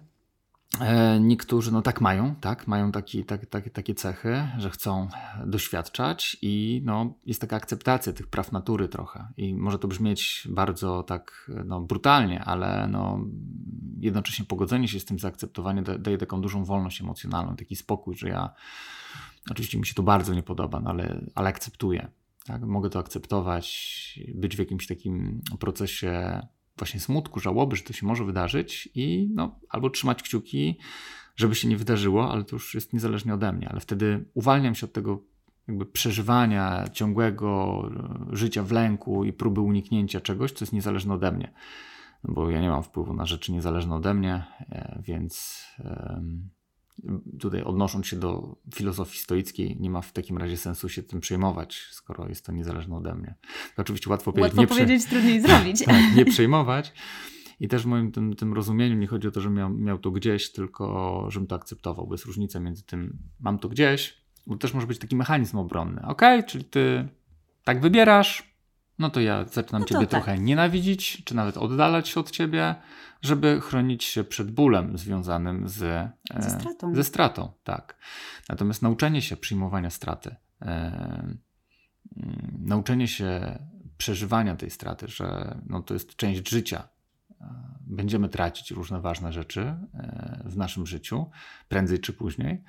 e, 0.81 1.21
niektórzy 1.21 1.73
no 1.73 1.83
tak 1.83 2.01
mają, 2.01 2.35
tak, 2.35 2.67
mają 2.67 2.93
taki, 2.93 3.25
tak, 3.25 3.47
tak, 3.47 3.71
takie 3.71 3.95
cechy, 3.95 4.49
że 4.59 4.71
chcą 4.71 5.09
doświadczać 5.47 6.37
i 6.43 6.83
no, 6.85 7.15
jest 7.27 7.41
taka 7.41 7.57
akceptacja 7.57 8.13
tych 8.13 8.27
praw 8.27 8.53
natury 8.53 8.89
trochę 8.89 9.29
i 9.37 9.55
może 9.55 9.79
to 9.79 9.89
brzmieć 9.89 10.49
bardzo 10.51 11.03
tak 11.03 11.51
no, 11.65 11.81
brutalnie, 11.81 12.45
ale 12.45 12.89
no, 12.89 13.25
jednocześnie 13.99 14.45
pogodzenie 14.45 14.89
się 14.89 15.01
z 15.01 15.05
tym 15.05 15.19
zaakceptowaniem 15.19 15.85
daje 15.99 16.19
taką 16.19 16.41
dużą 16.41 16.65
wolność 16.65 17.01
emocjonalną, 17.01 17.57
taki 17.57 17.77
spokój, 17.77 18.17
że 18.17 18.29
ja 18.29 18.55
oczywiście 19.51 19.79
mi 19.79 19.87
się 19.87 19.95
to 19.95 20.03
bardzo 20.03 20.35
nie 20.35 20.43
podoba, 20.43 20.81
no, 20.81 20.91
ale, 20.91 21.21
ale 21.35 21.49
akceptuję. 21.49 22.11
Tak? 22.47 22.63
Mogę 22.63 22.91
to 22.91 22.99
akceptować, 22.99 24.21
być 24.35 24.57
w 24.57 24.59
jakimś 24.59 24.87
takim 24.87 25.41
procesie 25.59 26.41
właśnie 26.77 27.01
smutku, 27.01 27.41
żałoby, 27.41 27.77
że 27.77 27.83
to 27.83 27.93
się 27.93 28.07
może 28.07 28.25
wydarzyć 28.25 28.89
i 28.95 29.31
no, 29.35 29.59
albo 29.69 29.91
trzymać 29.91 30.23
kciuki, 30.23 30.79
żeby 31.37 31.55
się 31.55 31.69
nie 31.69 31.77
wydarzyło, 31.77 32.33
ale 32.33 32.45
to 32.45 32.57
już 32.57 32.75
jest 32.75 32.93
niezależnie 32.93 33.35
ode 33.35 33.53
mnie, 33.53 33.69
ale 33.69 33.81
wtedy 33.81 34.25
uwalniam 34.35 34.75
się 34.75 34.87
od 34.87 34.93
tego 34.93 35.23
jakby 35.69 35.87
przeżywania 35.87 36.89
ciągłego 36.93 37.83
e, 38.33 38.37
życia 38.37 38.63
w 38.63 38.73
lęku 38.73 39.25
i 39.25 39.33
próby 39.33 39.61
uniknięcia 39.61 40.21
czegoś, 40.21 40.53
co 40.53 40.65
jest 40.65 40.73
niezależne 40.73 41.15
ode 41.15 41.33
mnie. 41.33 41.53
No 42.25 42.35
bo 42.35 42.51
ja 42.51 42.61
nie 42.61 42.69
mam 42.69 42.83
wpływu 42.83 43.15
na 43.15 43.27
rzeczy 43.27 43.53
niezależne 43.53 43.95
ode 43.95 44.15
mnie, 44.15 44.45
e, 44.59 45.03
więc 45.07 45.65
tutaj 47.41 47.63
odnosząc 47.63 48.07
się 48.07 48.17
do 48.17 48.57
filozofii 48.75 49.19
stoickiej, 49.19 49.77
nie 49.81 49.91
ma 49.91 50.01
w 50.01 50.13
takim 50.13 50.39
razie 50.39 50.57
sensu 50.57 50.89
się 50.89 51.03
tym 51.03 51.21
przejmować, 51.21 51.87
skoro 51.91 52.29
jest 52.29 52.47
to 52.47 52.53
niezależne 52.53 52.97
ode 52.97 53.15
mnie. 53.15 53.35
To 53.77 53.83
oczywiście 53.83 54.11
łatwo 54.11 54.33
powiedzieć. 54.33 54.59
Łatwo 54.59 54.75
powiedzieć, 54.75 55.07
prze... 55.07 55.11
trudniej 55.11 55.41
zrobić. 55.47 55.85
tak, 55.85 56.17
nie 56.17 56.25
przejmować. 56.25 56.93
I 57.61 57.69
też 57.69 57.83
w 57.83 57.87
moim 57.87 58.13
tym, 58.13 58.37
tym 58.37 58.55
rozumieniu 58.55 58.97
nie 58.97 59.07
chodzi 59.07 59.29
o 59.29 59.31
to, 59.31 59.41
że 59.41 59.51
miał, 59.51 59.71
miał 59.71 59.99
to 59.99 60.11
gdzieś, 60.11 60.53
tylko 60.53 61.27
żebym 61.29 61.47
to 61.47 61.55
akceptował, 61.55 62.07
bo 62.07 62.15
jest 62.15 62.25
różnica 62.25 62.61
między 62.61 62.83
tym, 62.83 63.19
mam 63.41 63.59
to 63.59 63.69
gdzieś, 63.69 64.17
bo 64.47 64.57
też 64.57 64.75
może 64.75 64.87
być 64.87 64.99
taki 64.99 65.17
mechanizm 65.17 65.59
obronny. 65.59 66.03
Ok, 66.07 66.23
czyli 66.47 66.65
ty 66.65 67.09
tak 67.65 67.81
wybierasz, 67.81 68.50
no 69.01 69.11
to 69.11 69.21
ja 69.21 69.45
zaczynam 69.45 69.83
no 69.83 69.87
ciebie 69.87 70.01
tak. 70.01 70.11
trochę 70.11 70.39
nienawidzić, 70.39 71.25
czy 71.25 71.37
nawet 71.37 71.57
oddalać 71.57 72.09
się 72.09 72.21
od 72.21 72.31
ciebie, 72.31 72.75
żeby 73.23 73.61
chronić 73.61 74.05
się 74.05 74.25
przed 74.25 74.51
bólem 74.51 74.99
związanym 74.99 75.69
z, 75.69 75.83
e, 75.83 76.13
ze 76.39 76.51
stratą. 76.51 76.95
Ze 76.95 77.05
stratą, 77.05 77.53
tak. 77.65 77.97
Natomiast 78.49 78.83
nauczenie 78.83 79.23
się 79.23 79.37
przyjmowania 79.37 79.91
straty, 79.91 80.37
e, 80.63 80.67
mm, 82.17 82.59
nauczenie 82.59 83.09
się 83.09 83.59
przeżywania 83.97 84.57
tej 84.57 84.71
straty, 84.71 85.09
że 85.09 85.59
no, 85.67 85.83
to 85.83 85.95
jest 85.95 86.17
część 86.17 86.49
życia. 86.49 86.89
E, 87.41 87.45
będziemy 87.81 88.29
tracić 88.29 88.71
różne 88.71 89.01
ważne 89.01 89.33
rzeczy 89.33 89.75
w 90.45 90.57
naszym 90.57 90.87
życiu, 90.87 91.31
prędzej 91.69 91.99
czy 91.99 92.13
później. 92.13 92.65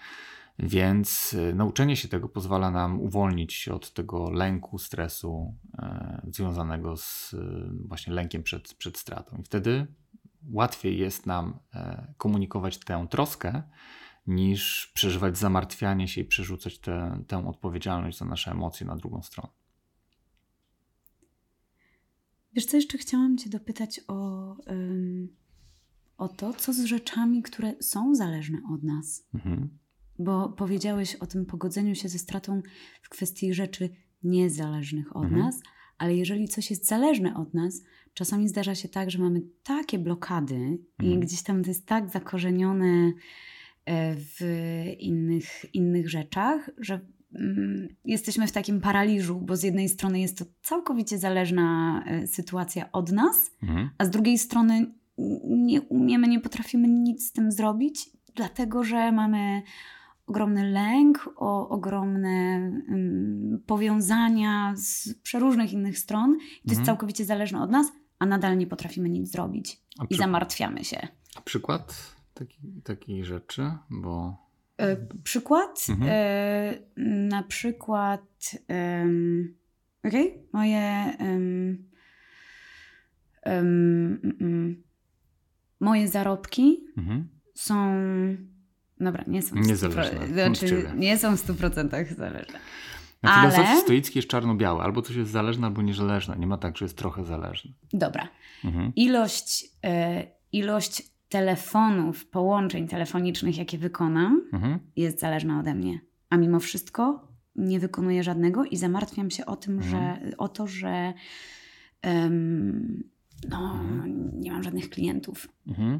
Więc 0.59 1.33
y, 1.33 1.55
nauczenie 1.55 1.95
się 1.95 2.07
tego 2.07 2.29
pozwala 2.29 2.71
nam 2.71 2.99
uwolnić 2.99 3.53
się 3.53 3.73
od 3.73 3.93
tego 3.93 4.29
lęku, 4.29 4.77
stresu 4.77 5.55
e, 5.77 6.21
związanego 6.27 6.97
z 6.97 7.33
y, 7.33 7.37
właśnie 7.87 8.13
lękiem 8.13 8.43
przed, 8.43 8.73
przed 8.73 8.97
stratą. 8.97 9.37
I 9.37 9.43
wtedy 9.43 9.87
łatwiej 10.51 10.97
jest 10.97 11.25
nam 11.25 11.59
e, 11.73 12.13
komunikować 12.17 12.77
tę 12.77 13.07
troskę, 13.09 13.63
niż 14.27 14.91
przeżywać 14.93 15.37
zamartwianie 15.37 16.07
się 16.07 16.21
i 16.21 16.25
przerzucać 16.25 16.79
tę, 16.79 17.23
tę 17.27 17.47
odpowiedzialność 17.47 18.17
za 18.17 18.25
nasze 18.25 18.51
emocje 18.51 18.87
na 18.87 18.95
drugą 18.95 19.21
stronę. 19.21 19.49
Wiesz 22.53 22.65
co, 22.65 22.77
jeszcze 22.77 22.97
chciałam 22.97 23.37
Cię 23.37 23.49
dopytać 23.49 24.01
o, 24.07 24.55
o 26.17 26.27
to, 26.27 26.53
co 26.53 26.73
z 26.73 26.83
rzeczami, 26.83 27.43
które 27.43 27.73
są 27.79 28.15
zależne 28.15 28.61
od 28.73 28.83
nas. 28.83 29.23
Mhm. 29.33 29.80
Bo 30.23 30.49
powiedziałeś 30.49 31.15
o 31.15 31.27
tym 31.27 31.45
pogodzeniu 31.45 31.95
się 31.95 32.10
ze 32.10 32.19
stratą 32.19 32.62
w 33.01 33.10
kwestii 33.10 33.53
rzeczy 33.53 33.89
niezależnych 34.23 35.15
od 35.15 35.23
mhm. 35.23 35.41
nas, 35.41 35.62
ale 35.97 36.15
jeżeli 36.15 36.47
coś 36.47 36.69
jest 36.69 36.88
zależne 36.88 37.36
od 37.36 37.53
nas, 37.53 37.84
czasami 38.13 38.47
zdarza 38.47 38.75
się 38.75 38.89
tak, 38.89 39.12
że 39.12 39.19
mamy 39.19 39.41
takie 39.63 39.99
blokady 39.99 40.55
mhm. 40.55 40.79
i 40.99 41.19
gdzieś 41.19 41.43
tam 41.43 41.63
to 41.63 41.69
jest 41.69 41.86
tak 41.86 42.10
zakorzenione 42.10 43.12
e, 43.86 44.15
w 44.15 44.39
innych, 44.99 45.75
innych 45.75 46.10
rzeczach, 46.10 46.69
że 46.77 46.99
mm, 47.36 47.88
jesteśmy 48.05 48.47
w 48.47 48.51
takim 48.51 48.81
paraliżu, 48.81 49.41
bo 49.41 49.55
z 49.55 49.63
jednej 49.63 49.89
strony 49.89 50.19
jest 50.19 50.38
to 50.38 50.45
całkowicie 50.62 51.17
zależna 51.17 52.03
e, 52.07 52.27
sytuacja 52.27 52.91
od 52.91 53.12
nas, 53.12 53.51
mhm. 53.63 53.89
a 53.97 54.05
z 54.05 54.10
drugiej 54.10 54.38
strony 54.38 54.91
nie 55.47 55.81
umiemy, 55.81 56.27
nie 56.27 56.39
potrafimy 56.39 56.88
nic 56.88 57.27
z 57.27 57.31
tym 57.31 57.51
zrobić, 57.51 58.10
dlatego 58.36 58.84
że 58.84 59.12
mamy 59.12 59.62
ogromny 60.31 60.71
lęk, 60.71 61.29
o 61.35 61.69
ogromne 61.69 62.59
um, 62.89 63.63
powiązania 63.65 64.73
z 64.75 65.13
przeróżnych 65.23 65.73
innych 65.73 65.97
stron. 65.97 66.31
I 66.31 66.37
to 66.37 66.43
mhm. 66.43 66.69
jest 66.69 66.81
całkowicie 66.85 67.25
zależne 67.25 67.61
od 67.61 67.71
nas, 67.71 67.87
a 68.19 68.25
nadal 68.25 68.57
nie 68.57 68.67
potrafimy 68.67 69.09
nic 69.09 69.31
zrobić 69.31 69.81
i 70.09 70.15
zamartwiamy 70.15 70.83
się. 70.83 71.07
A 71.35 71.41
przykład 71.41 72.15
takiej 72.33 72.81
taki 72.83 73.23
rzeczy, 73.23 73.71
bo... 73.89 74.37
E, 74.77 74.97
przykład? 75.23 75.85
Mhm. 75.89 76.09
E, 76.11 76.73
na 77.29 77.43
przykład 77.43 78.51
um, 78.69 79.55
okej, 80.03 80.27
okay, 80.27 80.43
moje 80.53 81.15
um, 81.19 81.89
um, 83.45 84.83
moje 85.79 86.07
zarobki 86.07 86.85
mhm. 86.97 87.27
są 87.53 87.93
Dobra, 89.01 89.23
nie 89.27 89.41
są 89.41 89.55
niezależne. 89.55 90.27
Znaczy, 90.27 90.91
nie 90.95 91.17
są 91.17 91.37
w 91.37 91.47
100% 91.47 92.15
zależne. 92.15 92.59
Na 93.23 93.33
ale... 93.33 93.51
filozofii 93.51 93.81
stoickiej 93.81 94.19
jest 94.19 94.29
czarno-białe. 94.29 94.83
Albo 94.83 95.01
coś 95.01 95.15
jest 95.15 95.31
zależne, 95.31 95.67
albo 95.67 95.81
niezależne. 95.81 96.35
Nie 96.39 96.47
ma 96.47 96.57
tak, 96.57 96.77
że 96.77 96.85
jest 96.85 96.97
trochę 96.97 97.25
zależne. 97.25 97.71
Dobra. 97.93 98.27
Mhm. 98.65 98.91
Ilość, 98.95 99.63
y, 99.63 99.67
ilość 100.51 101.03
telefonów, 101.29 102.25
połączeń 102.25 102.87
telefonicznych, 102.87 103.57
jakie 103.57 103.77
wykonam, 103.77 104.41
mhm. 104.53 104.79
jest 104.95 105.19
zależna 105.19 105.59
ode 105.59 105.75
mnie. 105.75 105.99
A 106.29 106.37
mimo 106.37 106.59
wszystko 106.59 107.27
nie 107.55 107.79
wykonuję 107.79 108.23
żadnego 108.23 108.65
i 108.65 108.77
zamartwiam 108.77 109.31
się 109.31 109.45
o 109.45 109.55
tym, 109.55 109.73
mhm. 109.73 109.91
że 109.91 110.37
o 110.37 110.47
to, 110.47 110.67
że 110.67 111.13
um, 112.03 113.03
no, 113.49 113.73
mhm. 113.73 114.31
nie 114.39 114.51
mam 114.51 114.63
żadnych 114.63 114.89
klientów. 114.89 115.47
Mhm. 115.67 115.99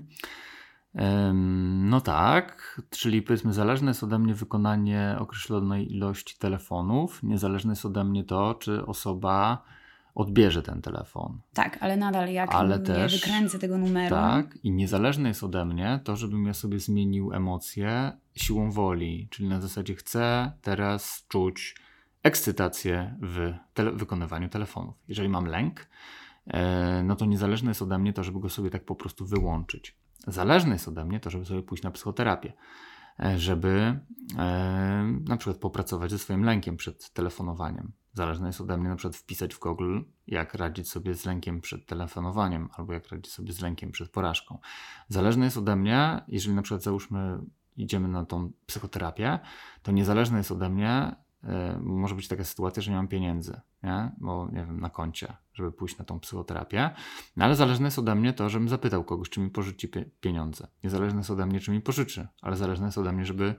No 1.84 2.01
tak, 2.01 2.82
czyli 2.89 3.21
powiedzmy, 3.21 3.54
zależne 3.54 3.91
jest 3.91 4.04
ode 4.04 4.19
mnie 4.19 4.34
wykonanie 4.34 5.15
określonej 5.19 5.95
ilości 5.95 6.38
telefonów, 6.39 7.23
niezależne 7.23 7.71
jest 7.71 7.86
ode 7.86 8.04
mnie 8.04 8.23
to, 8.23 8.56
czy 8.56 8.86
osoba 8.86 9.63
odbierze 10.15 10.63
ten 10.63 10.82
telefon. 10.82 11.39
Tak, 11.54 11.77
ale 11.82 11.97
nadal 11.97 12.30
jak 12.30 12.56
ale 12.56 12.80
nie 12.80 12.86
też, 12.86 13.21
wykręcę 13.21 13.60
tego 13.60 13.77
numeru. 13.77 14.15
Tak, 14.15 14.58
i 14.63 14.71
niezależne 14.71 15.30
jest 15.30 15.43
ode 15.43 15.65
mnie 15.65 15.99
to, 16.04 16.15
żebym 16.15 16.45
ja 16.45 16.54
sobie 16.54 16.80
zmienił 16.80 17.34
emocje 17.34 18.12
siłą 18.36 18.71
woli, 18.71 19.27
czyli 19.32 19.49
na 19.49 19.62
zasadzie 19.62 19.95
chcę 19.95 20.51
teraz 20.62 21.25
czuć 21.27 21.75
ekscytację 22.23 23.15
w 23.21 23.54
tele 23.73 23.91
wykonywaniu 23.91 24.49
telefonów. 24.49 24.95
Jeżeli 25.08 25.30
mam 25.30 25.45
lęk, 25.45 25.88
e, 26.47 27.04
no 27.04 27.15
to 27.15 27.25
niezależne 27.25 27.71
jest 27.71 27.82
ode 27.82 27.97
mnie 27.97 28.13
to, 28.13 28.23
żeby 28.23 28.39
go 28.39 28.49
sobie 28.49 28.69
tak 28.69 28.86
po 28.86 28.95
prostu 28.95 29.25
wyłączyć. 29.25 30.00
Zależne 30.27 30.73
jest 30.73 30.88
ode 30.88 31.05
mnie 31.05 31.19
to, 31.19 31.29
żeby 31.29 31.45
sobie 31.45 31.63
pójść 31.63 31.84
na 31.84 31.91
psychoterapię, 31.91 32.53
e, 33.19 33.39
żeby 33.39 33.99
e, 34.38 35.19
na 35.27 35.38
przykład 35.38 35.57
popracować 35.57 36.12
ze 36.12 36.19
swoim 36.19 36.43
lękiem 36.43 36.77
przed 36.77 37.13
telefonowaniem. 37.13 37.91
Zależne 38.13 38.47
jest 38.47 38.62
ode 38.62 38.77
mnie 38.77 38.89
na 38.89 38.95
przykład 38.95 39.15
wpisać 39.15 39.55
w 39.55 39.60
Google, 39.60 39.99
jak 40.27 40.53
radzić 40.53 40.89
sobie 40.89 41.15
z 41.15 41.25
lękiem 41.25 41.62
przed 41.62 41.86
telefonowaniem, 41.86 42.69
albo 42.73 42.93
jak 42.93 43.07
radzić 43.10 43.34
sobie 43.34 43.53
z 43.53 43.62
lękiem 43.62 43.91
przed 43.91 44.10
porażką. 44.10 44.60
Zależne 45.07 45.45
jest 45.45 45.57
ode 45.57 45.75
mnie, 45.75 46.21
jeżeli 46.27 46.55
na 46.55 46.62
przykład 46.62 46.84
załóżmy 46.84 47.39
idziemy 47.77 48.07
na 48.07 48.25
tą 48.25 48.51
psychoterapię, 48.65 49.39
to 49.84 49.91
niezależne 49.91 50.38
jest 50.38 50.51
ode 50.51 50.69
mnie, 50.69 51.15
może 51.80 52.15
być 52.15 52.27
taka 52.27 52.43
sytuacja, 52.43 52.84
że 52.84 52.91
nie 52.91 52.97
mam 52.97 53.08
pieniędzy, 53.08 53.62
nie? 53.84 54.12
bo 54.17 54.49
nie 54.51 54.65
wiem, 54.65 54.80
na 54.80 54.89
koncie, 54.89 55.34
żeby 55.54 55.71
pójść 55.71 55.97
na 55.97 56.06
tą 56.06 56.19
psychoterapię. 56.19 56.89
No 57.36 57.45
ale 57.45 57.56
zależne 57.56 57.88
jest 57.88 57.99
ode 57.99 58.15
mnie 58.15 58.34
to, 58.34 58.49
żebym 58.49 58.69
zapytał 58.69 59.04
kogoś, 59.04 59.30
czy 59.30 59.39
mi 59.39 59.49
pożyczy 59.49 59.88
pieniądze. 60.21 60.67
Niezależne 60.84 61.19
jest 61.19 61.32
ode 61.32 61.45
mnie, 61.45 61.60
czy 61.60 61.71
mi 61.71 61.82
pożyczy, 61.82 62.27
ale 62.41 62.56
zależne 62.56 62.86
jest 62.86 62.97
ode 62.97 63.12
mnie, 63.12 63.25
żeby 63.25 63.56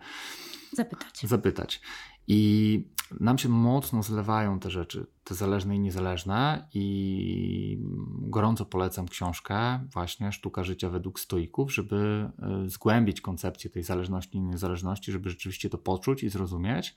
zapytać. 0.72 1.20
zapytać. 1.22 1.80
I 2.26 2.92
nam 3.20 3.38
się 3.38 3.48
mocno 3.48 4.02
zlewają 4.02 4.60
te 4.60 4.70
rzeczy, 4.70 5.06
te 5.24 5.34
zależne 5.34 5.76
i 5.76 5.78
niezależne, 5.78 6.68
i 6.74 7.78
gorąco 8.18 8.64
polecam 8.66 9.08
książkę, 9.08 9.80
właśnie 9.92 10.32
Sztuka 10.32 10.64
Życia 10.64 10.90
według 10.90 11.20
Stoików, 11.20 11.74
żeby 11.74 12.30
e, 12.42 12.68
zgłębić 12.68 13.20
koncepcję 13.20 13.70
tej 13.70 13.82
zależności 13.82 14.38
i 14.38 14.40
niezależności, 14.40 15.12
żeby 15.12 15.30
rzeczywiście 15.30 15.70
to 15.70 15.78
poczuć 15.78 16.22
i 16.22 16.28
zrozumieć 16.28 16.96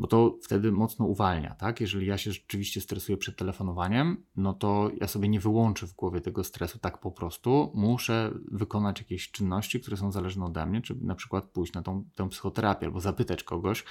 bo 0.00 0.06
to 0.06 0.38
wtedy 0.42 0.72
mocno 0.72 1.06
uwalnia, 1.06 1.54
tak? 1.54 1.80
Jeżeli 1.80 2.06
ja 2.06 2.18
się 2.18 2.32
rzeczywiście 2.32 2.80
stresuję 2.80 3.18
przed 3.18 3.36
telefonowaniem, 3.36 4.24
no 4.36 4.52
to 4.52 4.90
ja 5.00 5.08
sobie 5.08 5.28
nie 5.28 5.40
wyłączę 5.40 5.86
w 5.86 5.94
głowie 5.94 6.20
tego 6.20 6.44
stresu 6.44 6.78
tak 6.78 6.98
po 6.98 7.10
prostu. 7.10 7.72
Muszę 7.74 8.32
wykonać 8.50 8.98
jakieś 8.98 9.30
czynności, 9.30 9.80
które 9.80 9.96
są 9.96 10.12
zależne 10.12 10.44
ode 10.44 10.66
mnie, 10.66 10.82
czy 10.82 10.94
na 11.00 11.14
przykład 11.14 11.44
pójść 11.44 11.72
na 11.72 11.82
tą, 11.82 12.28
psychoterapię 12.30 12.86
albo 12.86 13.00
zapytać 13.00 13.42
kogoś, 13.42 13.84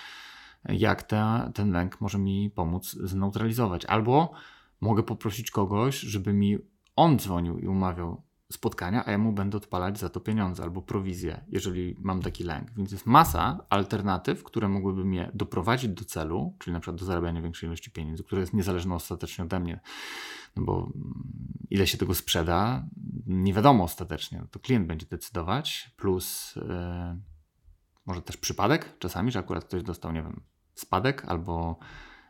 jak 0.65 1.03
te, 1.03 1.51
ten 1.53 1.71
lęk 1.71 2.01
może 2.01 2.17
mi 2.17 2.49
pomóc 2.49 2.91
zneutralizować. 2.91 3.85
Albo 3.85 4.31
mogę 4.81 5.03
poprosić 5.03 5.51
kogoś, 5.51 5.99
żeby 5.99 6.33
mi 6.33 6.57
on 6.95 7.19
dzwonił 7.19 7.59
i 7.59 7.67
umawiał 7.67 8.21
spotkania, 8.51 9.05
a 9.05 9.11
ja 9.11 9.17
mu 9.17 9.31
będę 9.31 9.57
odpalać 9.57 9.99
za 9.99 10.09
to 10.09 10.19
pieniądze 10.19 10.63
albo 10.63 10.81
prowizję, 10.81 11.41
jeżeli 11.47 11.95
mam 11.99 12.21
taki 12.21 12.43
lęk. 12.43 12.71
Więc 12.71 12.91
jest 12.91 13.05
masa 13.05 13.65
alternatyw, 13.69 14.43
które 14.43 14.69
mogłyby 14.69 15.05
mnie 15.05 15.31
doprowadzić 15.33 15.89
do 15.89 16.05
celu, 16.05 16.55
czyli 16.59 16.73
na 16.73 16.79
przykład 16.79 16.99
do 16.99 17.05
zarabiania 17.05 17.41
większej 17.41 17.67
ilości 17.67 17.91
pieniędzy, 17.91 18.23
które 18.23 18.41
jest 18.41 18.53
niezależne 18.53 18.95
ostatecznie 18.95 19.43
ode 19.43 19.59
mnie. 19.59 19.79
No 20.55 20.63
bo 20.63 20.91
mm, 20.95 21.23
ile 21.69 21.87
się 21.87 21.97
tego 21.97 22.15
sprzeda, 22.15 22.87
nie 23.27 23.53
wiadomo 23.53 23.83
ostatecznie. 23.83 24.43
To 24.51 24.59
klient 24.59 24.87
będzie 24.87 25.05
decydować, 25.05 25.91
plus 25.97 26.55
yy, 26.55 26.63
może 28.09 28.21
też 28.21 28.37
przypadek 28.37 28.97
czasami, 28.99 29.31
że 29.31 29.39
akurat 29.39 29.65
ktoś 29.65 29.83
dostał, 29.83 30.11
nie 30.11 30.21
wiem, 30.21 30.41
spadek 30.75 31.25
albo 31.27 31.79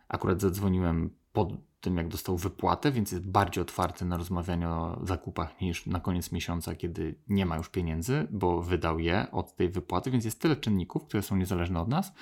akurat 0.08 0.42
zadzwoniłem 0.42 1.10
pod 1.34 1.50
tym, 1.82 1.98
jak 1.98 2.08
dostał 2.08 2.38
wypłatę, 2.38 2.92
więc 2.92 3.12
jest 3.12 3.28
bardziej 3.28 3.62
otwarty 3.62 4.06
na 4.06 4.18
rozmawianie 4.18 4.70
o 4.70 5.00
zakupach 5.04 5.62
niż 5.62 5.86
na 5.86 6.00
koniec 6.00 6.32
miesiąca, 6.32 6.76
kiedy 6.76 7.16
nie 7.28 7.46
ma 7.46 7.58
już 7.58 7.70
pieniędzy, 7.70 8.28
bo 8.32 8.62
wydał 8.62 9.00
je 9.00 9.32
od 9.32 9.56
tej 9.56 9.70
wypłaty, 9.70 10.12
więc 10.12 10.26
jest 10.26 10.42
tyle 10.42 10.56
czynników, 10.56 11.06
które 11.06 11.24
są 11.24 11.36
niezależne 11.36 11.82
od 11.82 11.88
nas. 11.88 12.14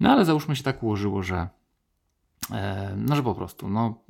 No 0.00 0.10
ale 0.10 0.24
załóżmy 0.24 0.56
się 0.56 0.62
tak 0.62 0.82
ułożyło, 0.82 1.22
że 1.22 1.48
e, 2.50 2.94
no, 2.96 3.16
że 3.16 3.22
po 3.22 3.34
prostu, 3.34 3.68
no, 3.68 4.04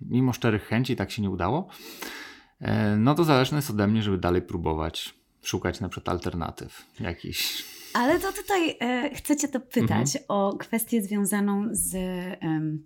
mimo 0.00 0.32
szczerych 0.32 0.64
chęci 0.66 0.96
tak 0.96 1.10
się 1.10 1.22
nie 1.22 1.30
udało, 1.30 1.68
e, 2.60 2.96
no 2.96 3.14
to 3.14 3.24
zależne 3.24 3.58
jest 3.58 3.70
ode 3.70 3.86
mnie, 3.86 4.02
żeby 4.02 4.18
dalej 4.18 4.42
próbować 4.42 5.14
szukać 5.42 5.80
na 5.80 5.88
przykład 5.88 6.08
alternatyw 6.08 6.86
jakichś 7.00 7.74
ale 7.94 8.20
to 8.20 8.32
tutaj 8.32 8.76
e, 8.80 9.10
chcę 9.14 9.36
Cię 9.36 9.48
to 9.48 9.60
pytać 9.60 10.16
mhm. 10.16 10.24
o 10.28 10.56
kwestię 10.58 11.02
związaną 11.02 11.68
z, 11.70 11.94
mhm. 12.34 12.84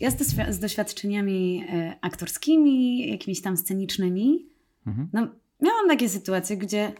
ja 0.00 0.10
z, 0.10 0.18
z, 0.48 0.58
doświadczeniami 0.58 1.64
e, 1.68 1.98
aktorskimi, 2.00 3.10
jakimiś 3.10 3.42
tam 3.42 3.56
scenicznymi. 3.56 4.46
Mhm. 4.86 5.08
No, 5.12 5.20
miałam 5.60 5.88
takie 5.88 6.08
sytuacje, 6.08 6.56
gdzie 6.56 6.92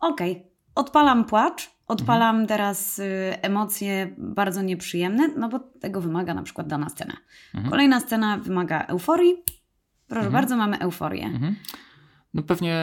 okej, 0.00 0.32
okay, 0.32 0.44
odpalam 0.74 1.24
płacz, 1.24 1.70
odpalam 1.86 2.46
teraz 2.46 2.98
y, 2.98 3.04
emocje 3.42 4.14
bardzo 4.18 4.62
nieprzyjemne, 4.62 5.28
no 5.28 5.48
bo 5.48 5.58
tego 5.58 6.00
wymaga 6.00 6.34
na 6.34 6.42
przykład 6.42 6.66
dana 6.66 6.88
scena. 6.88 7.16
Kolejna 7.70 8.00
scena 8.00 8.38
wymaga 8.38 8.80
euforii. 8.80 9.34
Proszę 10.08 10.30
bardzo, 10.30 10.56
mamy 10.56 10.78
euforię. 10.78 11.30
No 12.34 12.42
pewnie 12.42 12.76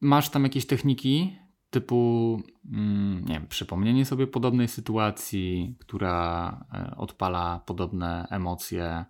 masz 0.00 0.28
tam 0.28 0.42
jakieś 0.42 0.66
techniki, 0.66 1.38
typu 1.70 2.40
mm, 2.72 3.24
nie 3.24 3.34
wiem, 3.34 3.46
przypomnienie 3.46 4.04
sobie 4.04 4.26
podobnej 4.26 4.68
sytuacji, 4.68 5.76
która 5.78 6.64
e, 6.74 6.96
odpala 6.96 7.60
podobne 7.66 8.26
emocje, 8.30 9.04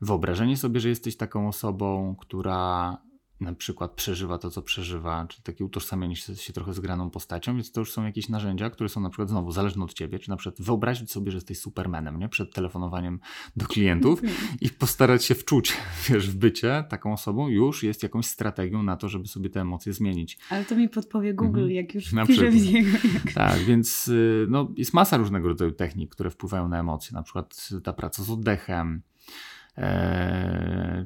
wyobrażenie 0.00 0.56
sobie, 0.56 0.80
że 0.80 0.88
jesteś 0.88 1.16
taką 1.16 1.48
osobą, 1.48 2.16
która 2.20 2.96
na 3.42 3.54
przykład 3.54 3.92
przeżywa 3.92 4.38
to, 4.38 4.50
co 4.50 4.62
przeżywa, 4.62 5.26
czy 5.28 5.42
takie 5.42 5.64
utożsamienie 5.64 6.16
się, 6.16 6.36
się 6.36 6.52
trochę 6.52 6.74
z 6.74 6.80
graną 6.80 7.10
postacią, 7.10 7.54
więc 7.54 7.72
to 7.72 7.80
już 7.80 7.92
są 7.92 8.04
jakieś 8.04 8.28
narzędzia, 8.28 8.70
które 8.70 8.88
są 8.88 9.00
na 9.00 9.10
przykład 9.10 9.28
znowu 9.28 9.52
zależne 9.52 9.84
od 9.84 9.94
ciebie, 9.94 10.18
czy 10.18 10.30
na 10.30 10.36
przykład 10.36 10.66
wyobrazić 10.66 11.10
sobie, 11.10 11.32
że 11.32 11.36
jesteś 11.36 11.58
supermanem, 11.58 12.18
nie? 12.18 12.28
Przed 12.28 12.54
telefonowaniem 12.54 13.20
do 13.56 13.66
klientów 13.66 14.22
i 14.60 14.70
postarać 14.70 15.24
się 15.24 15.34
wczuć, 15.34 15.76
wiesz, 16.08 16.30
w 16.30 16.36
bycie 16.36 16.84
taką 16.88 17.12
osobą 17.12 17.48
już 17.48 17.82
jest 17.82 18.02
jakąś 18.02 18.26
strategią 18.26 18.82
na 18.82 18.96
to, 18.96 19.08
żeby 19.08 19.28
sobie 19.28 19.50
te 19.50 19.60
emocje 19.60 19.92
zmienić. 19.92 20.38
Ale 20.50 20.64
to 20.64 20.76
mi 20.76 20.88
podpowie 20.88 21.34
Google, 21.34 21.60
mhm. 21.60 21.70
jak 21.70 21.94
już 21.94 22.12
na 22.12 22.24
wpiszę 22.24 22.50
w 22.50 22.72
niego. 22.72 22.90
Jak... 23.14 23.34
Tak, 23.34 23.58
więc 23.58 24.08
y, 24.08 24.46
no, 24.48 24.68
jest 24.76 24.94
masa 24.94 25.16
różnego 25.16 25.48
rodzaju 25.48 25.72
technik, 25.72 26.10
które 26.10 26.30
wpływają 26.30 26.68
na 26.68 26.80
emocje, 26.80 27.14
na 27.14 27.22
przykład 27.22 27.68
ta 27.82 27.92
praca 27.92 28.22
z 28.22 28.30
oddechem, 28.30 29.02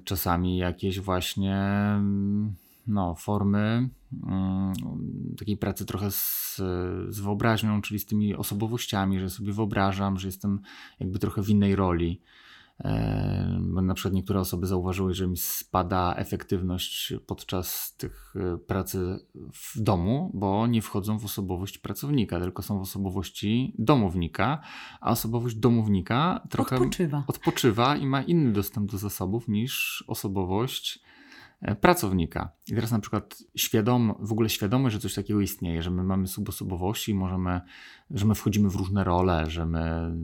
czasami 0.04 0.56
jakieś 0.56 1.00
właśnie 1.00 1.56
no, 2.86 3.14
formy 3.14 3.88
mm, 4.26 4.72
takiej 5.38 5.56
pracy 5.56 5.86
trochę 5.86 6.10
z, 6.10 6.56
z 7.08 7.20
wyobraźnią, 7.20 7.82
czyli 7.82 8.00
z 8.00 8.06
tymi 8.06 8.34
osobowościami, 8.34 9.20
że 9.20 9.30
sobie 9.30 9.52
wyobrażam, 9.52 10.18
że 10.18 10.28
jestem 10.28 10.60
jakby 11.00 11.18
trochę 11.18 11.42
w 11.42 11.48
innej 11.48 11.76
roli. 11.76 12.20
Bo 13.60 13.82
na 13.82 13.94
przykład 13.94 14.14
niektóre 14.14 14.40
osoby 14.40 14.66
zauważyły, 14.66 15.14
że 15.14 15.26
mi 15.26 15.36
spada 15.36 16.14
efektywność 16.16 17.14
podczas 17.26 17.96
tych 17.96 18.34
e, 18.36 18.58
pracy 18.58 19.18
w 19.52 19.80
domu, 19.80 20.30
bo 20.34 20.66
nie 20.66 20.82
wchodzą 20.82 21.18
w 21.18 21.24
osobowość 21.24 21.78
pracownika, 21.78 22.40
tylko 22.40 22.62
są 22.62 22.78
w 22.78 22.82
osobowości 22.82 23.74
domownika, 23.78 24.60
a 25.00 25.10
osobowość 25.10 25.56
domownika 25.56 26.46
trochę 26.50 26.76
odpoczywa, 26.76 27.24
odpoczywa 27.26 27.96
i 27.96 28.06
ma 28.06 28.22
inny 28.22 28.52
dostęp 28.52 28.90
do 28.90 28.98
zasobów 28.98 29.48
niż 29.48 30.04
osobowość 30.08 31.02
pracownika. 31.80 32.52
I 32.68 32.74
teraz 32.74 32.90
na 32.90 32.98
przykład 32.98 33.38
świadom, 33.56 34.14
w 34.20 34.32
ogóle 34.32 34.48
świadomość, 34.48 34.92
że 34.92 35.00
coś 35.00 35.14
takiego 35.14 35.40
istnieje, 35.40 35.82
że 35.82 35.90
my 35.90 36.02
mamy 36.02 36.26
subosobowości 36.26 37.14
możemy, 37.14 37.60
że 38.10 38.26
my 38.26 38.34
wchodzimy 38.34 38.70
w 38.70 38.74
różne 38.74 39.04
role, 39.04 39.50
że 39.50 39.66
my, 39.66 40.14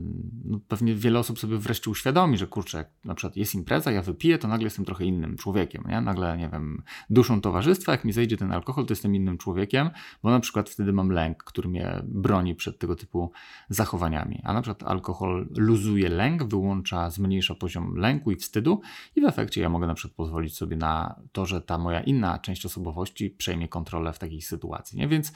no 0.45 0.59
pewnie 0.67 0.95
wiele 0.95 1.19
osób 1.19 1.39
sobie 1.39 1.57
wreszcie 1.57 1.91
uświadomi, 1.91 2.37
że 2.37 2.47
kurczę, 2.47 2.77
jak 2.77 2.89
na 3.05 3.15
przykład 3.15 3.37
jest 3.37 3.55
impreza, 3.55 3.91
ja 3.91 4.01
wypiję, 4.01 4.37
to 4.37 4.47
nagle 4.47 4.63
jestem 4.63 4.85
trochę 4.85 5.05
innym 5.05 5.37
człowiekiem, 5.37 5.83
nie? 5.87 6.01
Nagle, 6.01 6.37
nie 6.37 6.49
wiem, 6.49 6.83
duszą 7.09 7.41
towarzystwa, 7.41 7.91
jak 7.91 8.05
mi 8.05 8.13
zejdzie 8.13 8.37
ten 8.37 8.51
alkohol, 8.51 8.85
to 8.85 8.91
jestem 8.91 9.15
innym 9.15 9.37
człowiekiem, 9.37 9.89
bo 10.23 10.29
na 10.29 10.39
przykład 10.39 10.69
wtedy 10.69 10.93
mam 10.93 11.09
lęk, 11.09 11.43
który 11.43 11.69
mnie 11.69 12.01
broni 12.05 12.55
przed 12.55 12.79
tego 12.79 12.95
typu 12.95 13.31
zachowaniami. 13.69 14.41
A 14.43 14.53
na 14.53 14.61
przykład 14.61 14.91
alkohol 14.91 15.47
luzuje 15.57 16.09
lęk, 16.09 16.43
wyłącza, 16.43 17.09
zmniejsza 17.09 17.55
poziom 17.55 17.95
lęku 17.95 18.31
i 18.31 18.35
wstydu 18.35 18.81
i 19.15 19.21
w 19.21 19.25
efekcie 19.25 19.61
ja 19.61 19.69
mogę 19.69 19.87
na 19.87 19.93
przykład 19.93 20.15
pozwolić 20.15 20.57
sobie 20.57 20.77
na 20.77 21.22
to, 21.31 21.45
że 21.45 21.61
ta 21.61 21.77
moja 21.77 22.01
inna 22.01 22.39
część 22.39 22.65
osobowości 22.65 23.29
przejmie 23.29 23.67
kontrolę 23.67 24.13
w 24.13 24.19
takiej 24.19 24.41
sytuacji. 24.41 24.97
Nie? 24.97 25.07
Więc 25.07 25.31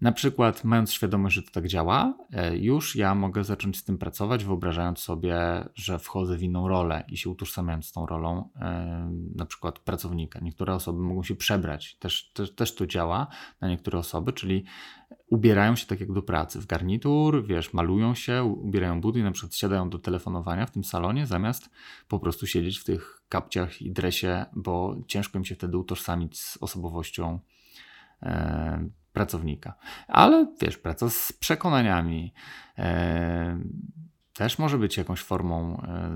na 0.00 0.12
przykład, 0.12 0.64
mając 0.64 0.92
świadomość, 0.92 1.34
że 1.34 1.42
to 1.42 1.50
tak 1.50 1.68
działa, 1.68 2.14
e, 2.32 2.56
już 2.56 2.96
ja 2.96 3.14
mogę 3.14 3.44
zacząć 3.44 3.76
z 3.76 3.84
tym 3.84 3.98
pracować, 3.98 4.44
wyobrażając 4.44 4.98
sobie, 4.98 5.36
że 5.74 5.98
wchodzę 5.98 6.36
w 6.36 6.42
inną 6.42 6.68
rolę 6.68 7.04
i 7.08 7.16
się 7.16 7.30
utożsamiając 7.30 7.86
z 7.86 7.92
tą 7.92 8.06
rolą, 8.06 8.50
e, 8.56 9.10
na 9.34 9.46
przykład 9.46 9.78
pracownika. 9.78 10.40
Niektóre 10.42 10.74
osoby 10.74 11.02
mogą 11.02 11.22
się 11.22 11.36
przebrać, 11.36 11.96
też, 11.96 12.30
też, 12.32 12.54
też 12.54 12.74
to 12.74 12.86
działa 12.86 13.26
na 13.60 13.68
niektóre 13.68 13.98
osoby, 13.98 14.32
czyli 14.32 14.64
ubierają 15.30 15.76
się 15.76 15.86
tak 15.86 16.00
jak 16.00 16.12
do 16.12 16.22
pracy, 16.22 16.60
w 16.60 16.66
garnitur, 16.66 17.46
wiesz, 17.46 17.72
malują 17.72 18.14
się, 18.14 18.44
ubierają 18.44 19.00
buty 19.00 19.18
i 19.18 19.22
na 19.22 19.32
przykład 19.32 19.54
siadają 19.54 19.90
do 19.90 19.98
telefonowania 19.98 20.66
w 20.66 20.70
tym 20.70 20.84
salonie, 20.84 21.26
zamiast 21.26 21.70
po 22.08 22.18
prostu 22.18 22.46
siedzieć 22.46 22.78
w 22.78 22.84
tych 22.84 23.22
kapciach 23.28 23.82
i 23.82 23.90
dresie, 23.90 24.44
bo 24.52 24.96
ciężko 25.06 25.38
im 25.38 25.44
się 25.44 25.54
wtedy 25.54 25.78
utożsamić 25.78 26.40
z 26.40 26.56
osobowością 26.56 27.38
e, 28.22 28.88
pracownika. 29.14 29.74
Ale 30.08 30.46
wiesz, 30.60 30.78
praca 30.78 31.10
z 31.10 31.32
przekonaniami 31.32 32.32
e, 32.78 33.60
też 34.32 34.58
może 34.58 34.78
być 34.78 34.96
jakąś 34.96 35.20
formą 35.20 35.82
e, 35.82 36.10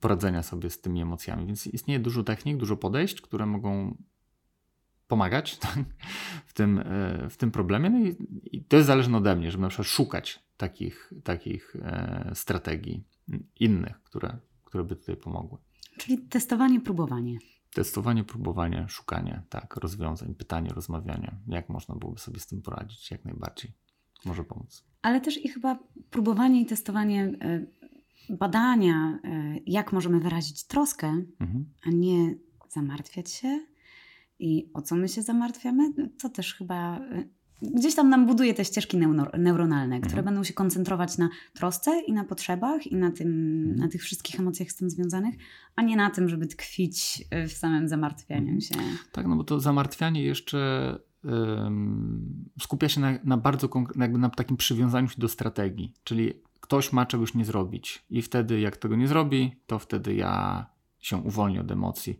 poradzenia 0.00 0.42
sobie 0.42 0.70
z 0.70 0.80
tymi 0.80 1.02
emocjami, 1.02 1.46
więc 1.46 1.66
istnieje 1.66 2.00
dużo 2.00 2.22
technik, 2.24 2.56
dużo 2.56 2.76
podejść, 2.76 3.20
które 3.20 3.46
mogą 3.46 3.96
pomagać 5.08 5.58
w, 6.48 6.52
tym, 6.52 6.78
e, 6.78 7.30
w 7.30 7.36
tym 7.36 7.50
problemie. 7.50 7.90
No 7.90 7.98
i, 7.98 8.16
i, 8.52 8.64
to 8.64 8.76
jest 8.76 8.86
zależne 8.86 9.18
ode 9.18 9.36
mnie, 9.36 9.50
żeby 9.50 9.62
na 9.62 9.68
przykład 9.68 9.88
szukać 9.88 10.42
takich, 10.56 11.12
takich 11.24 11.76
e, 11.82 12.30
strategii 12.34 13.04
innych, 13.60 14.02
które, 14.02 14.38
które 14.64 14.84
by 14.84 14.96
tutaj 14.96 15.16
pomogły. 15.16 15.58
Czyli 15.98 16.18
testowanie, 16.18 16.80
próbowanie. 16.80 17.38
Testowanie, 17.74 18.24
próbowanie, 18.24 18.86
szukanie, 18.88 19.42
tak, 19.48 19.76
rozwiązań, 19.76 20.34
pytanie, 20.34 20.70
rozmawianie. 20.74 21.36
Jak 21.46 21.68
można 21.68 21.94
byłoby 21.94 22.20
sobie 22.20 22.40
z 22.40 22.46
tym 22.46 22.62
poradzić? 22.62 23.10
Jak 23.10 23.24
najbardziej 23.24 23.72
może 24.24 24.44
pomóc. 24.44 24.84
Ale 25.02 25.20
też 25.20 25.44
i 25.44 25.48
chyba 25.48 25.78
próbowanie 26.10 26.60
i 26.60 26.66
testowanie 26.66 27.24
e, 27.24 27.66
badania, 28.28 29.18
jak 29.66 29.92
możemy 29.92 30.20
wyrazić 30.20 30.66
troskę, 30.66 31.22
mhm. 31.40 31.72
a 31.86 31.90
nie 31.90 32.34
zamartwiać 32.68 33.30
się 33.30 33.60
i 34.38 34.70
o 34.74 34.82
co 34.82 34.96
my 34.96 35.08
się 35.08 35.22
zamartwiamy, 35.22 35.92
to 36.18 36.28
też 36.28 36.54
chyba 36.54 36.98
y, 36.98 37.28
gdzieś 37.62 37.94
tam 37.94 38.08
nam 38.08 38.26
buduje 38.26 38.54
te 38.54 38.64
ścieżki 38.64 38.98
neuronalne, 39.38 39.94
mhm. 39.96 40.02
które 40.02 40.22
będą 40.22 40.44
się 40.44 40.52
koncentrować 40.52 41.18
na 41.18 41.28
trosce 41.54 42.02
i 42.06 42.12
na 42.12 42.24
potrzebach 42.24 42.86
i 42.86 42.96
na, 42.96 43.10
tym, 43.10 43.28
mhm. 43.28 43.76
na 43.76 43.88
tych 43.88 44.02
wszystkich 44.02 44.40
emocjach 44.40 44.70
z 44.70 44.76
tym 44.76 44.90
związanych, 44.90 45.34
a 45.76 45.82
nie 45.82 45.96
na 45.96 46.10
tym, 46.10 46.28
żeby 46.28 46.46
tkwić 46.46 47.24
w 47.48 47.52
samym 47.52 47.88
zamartwianiu 47.88 48.52
mhm. 48.52 48.60
się. 48.60 48.74
Tak, 49.12 49.26
no 49.26 49.36
bo 49.36 49.44
to 49.44 49.60
zamartwianie 49.60 50.22
jeszcze 50.22 50.98
skupia 52.60 52.88
się 52.88 53.00
na, 53.00 53.18
na 53.24 53.36
bardzo 53.36 53.68
jakby 53.96 54.18
na 54.18 54.30
takim 54.30 54.56
przywiązaniu 54.56 55.08
się 55.08 55.20
do 55.20 55.28
strategii, 55.28 55.94
czyli 56.04 56.32
ktoś 56.60 56.92
ma 56.92 57.06
czegoś 57.06 57.34
nie 57.34 57.44
zrobić 57.44 58.04
i 58.10 58.22
wtedy 58.22 58.60
jak 58.60 58.76
tego 58.76 58.96
nie 58.96 59.08
zrobi, 59.08 59.56
to 59.66 59.78
wtedy 59.78 60.14
ja 60.14 60.66
się 60.98 61.16
uwolnię 61.16 61.60
od 61.60 61.70
emocji 61.70 62.18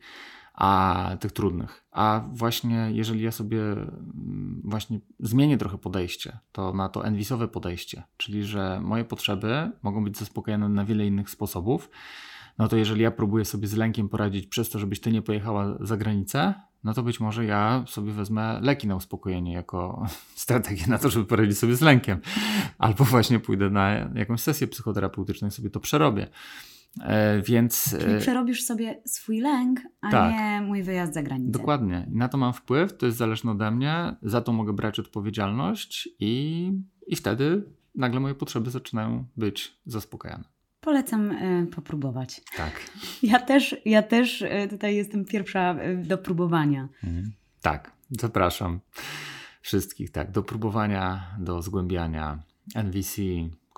a 0.58 1.10
tych 1.20 1.32
trudnych. 1.32 1.84
A 1.90 2.24
właśnie 2.32 2.88
jeżeli 2.92 3.22
ja 3.22 3.32
sobie 3.32 3.62
mm, 3.62 4.62
właśnie 4.64 5.00
zmienię 5.20 5.58
trochę 5.58 5.78
podejście, 5.78 6.38
to 6.52 6.72
na 6.72 6.88
to 6.88 7.04
enwisowe 7.04 7.48
podejście, 7.48 8.02
czyli 8.16 8.44
że 8.44 8.80
moje 8.82 9.04
potrzeby 9.04 9.70
mogą 9.82 10.04
być 10.04 10.18
zaspokojone 10.18 10.68
na 10.68 10.84
wiele 10.84 11.06
innych 11.06 11.30
sposobów, 11.30 11.90
no 12.58 12.68
to 12.68 12.76
jeżeli 12.76 13.02
ja 13.02 13.10
próbuję 13.10 13.44
sobie 13.44 13.68
z 13.68 13.74
lękiem 13.74 14.08
poradzić 14.08 14.46
przez 14.46 14.70
to, 14.70 14.78
żebyś 14.78 15.00
ty 15.00 15.12
nie 15.12 15.22
pojechała 15.22 15.78
za 15.80 15.96
granicę, 15.96 16.54
no 16.84 16.94
to 16.94 17.02
być 17.02 17.20
może 17.20 17.44
ja 17.44 17.84
sobie 17.86 18.12
wezmę 18.12 18.60
leki 18.62 18.86
na 18.86 18.96
uspokojenie 18.96 19.52
jako 19.52 20.06
strategię 20.34 20.86
na 20.86 20.98
to, 20.98 21.10
żeby 21.10 21.24
poradzić 21.24 21.58
sobie 21.58 21.76
z 21.76 21.80
lękiem. 21.80 22.20
Albo 22.78 23.04
właśnie 23.04 23.40
pójdę 23.40 23.70
na 23.70 23.90
jakąś 24.14 24.40
sesję 24.40 24.66
psychoterapeutyczną 24.66 25.48
i 25.48 25.50
sobie 25.50 25.70
to 25.70 25.80
przerobię. 25.80 26.26
E, 27.00 27.42
więc. 27.42 27.96
Czyli 28.00 28.14
e, 28.14 28.18
przerobisz 28.18 28.64
sobie 28.64 29.02
swój 29.04 29.40
lęk, 29.40 29.80
a 30.00 30.10
tak, 30.10 30.32
nie 30.32 30.60
mój 30.66 30.82
wyjazd 30.82 31.14
za 31.14 31.22
granicę. 31.22 31.50
Dokładnie. 31.50 32.06
Na 32.10 32.28
to 32.28 32.38
mam 32.38 32.52
wpływ, 32.52 32.96
to 32.96 33.06
jest 33.06 33.18
zależne 33.18 33.50
ode 33.50 33.70
mnie, 33.70 34.16
za 34.22 34.40
to 34.40 34.52
mogę 34.52 34.72
brać 34.72 35.00
odpowiedzialność 35.00 36.08
i, 36.20 36.72
i 37.06 37.16
wtedy 37.16 37.64
nagle 37.94 38.20
moje 38.20 38.34
potrzeby 38.34 38.70
zaczynają 38.70 39.24
być 39.36 39.80
zaspokajane. 39.86 40.44
Polecam 40.80 41.30
y, 41.30 41.66
popróbować. 41.66 42.40
Tak. 42.56 42.80
Ja 43.22 43.40
też, 43.40 43.76
ja 43.84 44.02
też 44.02 44.44
tutaj 44.70 44.96
jestem 44.96 45.24
pierwsza 45.24 45.76
do 46.04 46.18
próbowania. 46.18 46.88
Mhm. 47.04 47.32
Tak, 47.62 47.92
zapraszam 48.20 48.80
wszystkich 49.60 50.10
tak, 50.10 50.30
do 50.30 50.42
próbowania, 50.42 51.36
do 51.38 51.62
zgłębiania 51.62 52.42
NVC, 52.74 53.22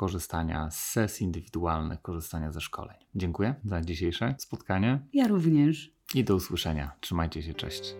korzystania 0.00 0.70
z 0.70 0.80
sesji 0.80 1.24
indywidualnych, 1.24 2.02
korzystania 2.02 2.52
ze 2.52 2.60
szkoleń. 2.60 2.96
Dziękuję 3.14 3.54
za 3.64 3.80
dzisiejsze 3.80 4.34
spotkanie. 4.38 5.00
Ja 5.12 5.28
również. 5.28 5.94
I 6.14 6.24
do 6.24 6.34
usłyszenia. 6.34 6.92
Trzymajcie 7.00 7.42
się, 7.42 7.54
cześć. 7.54 7.94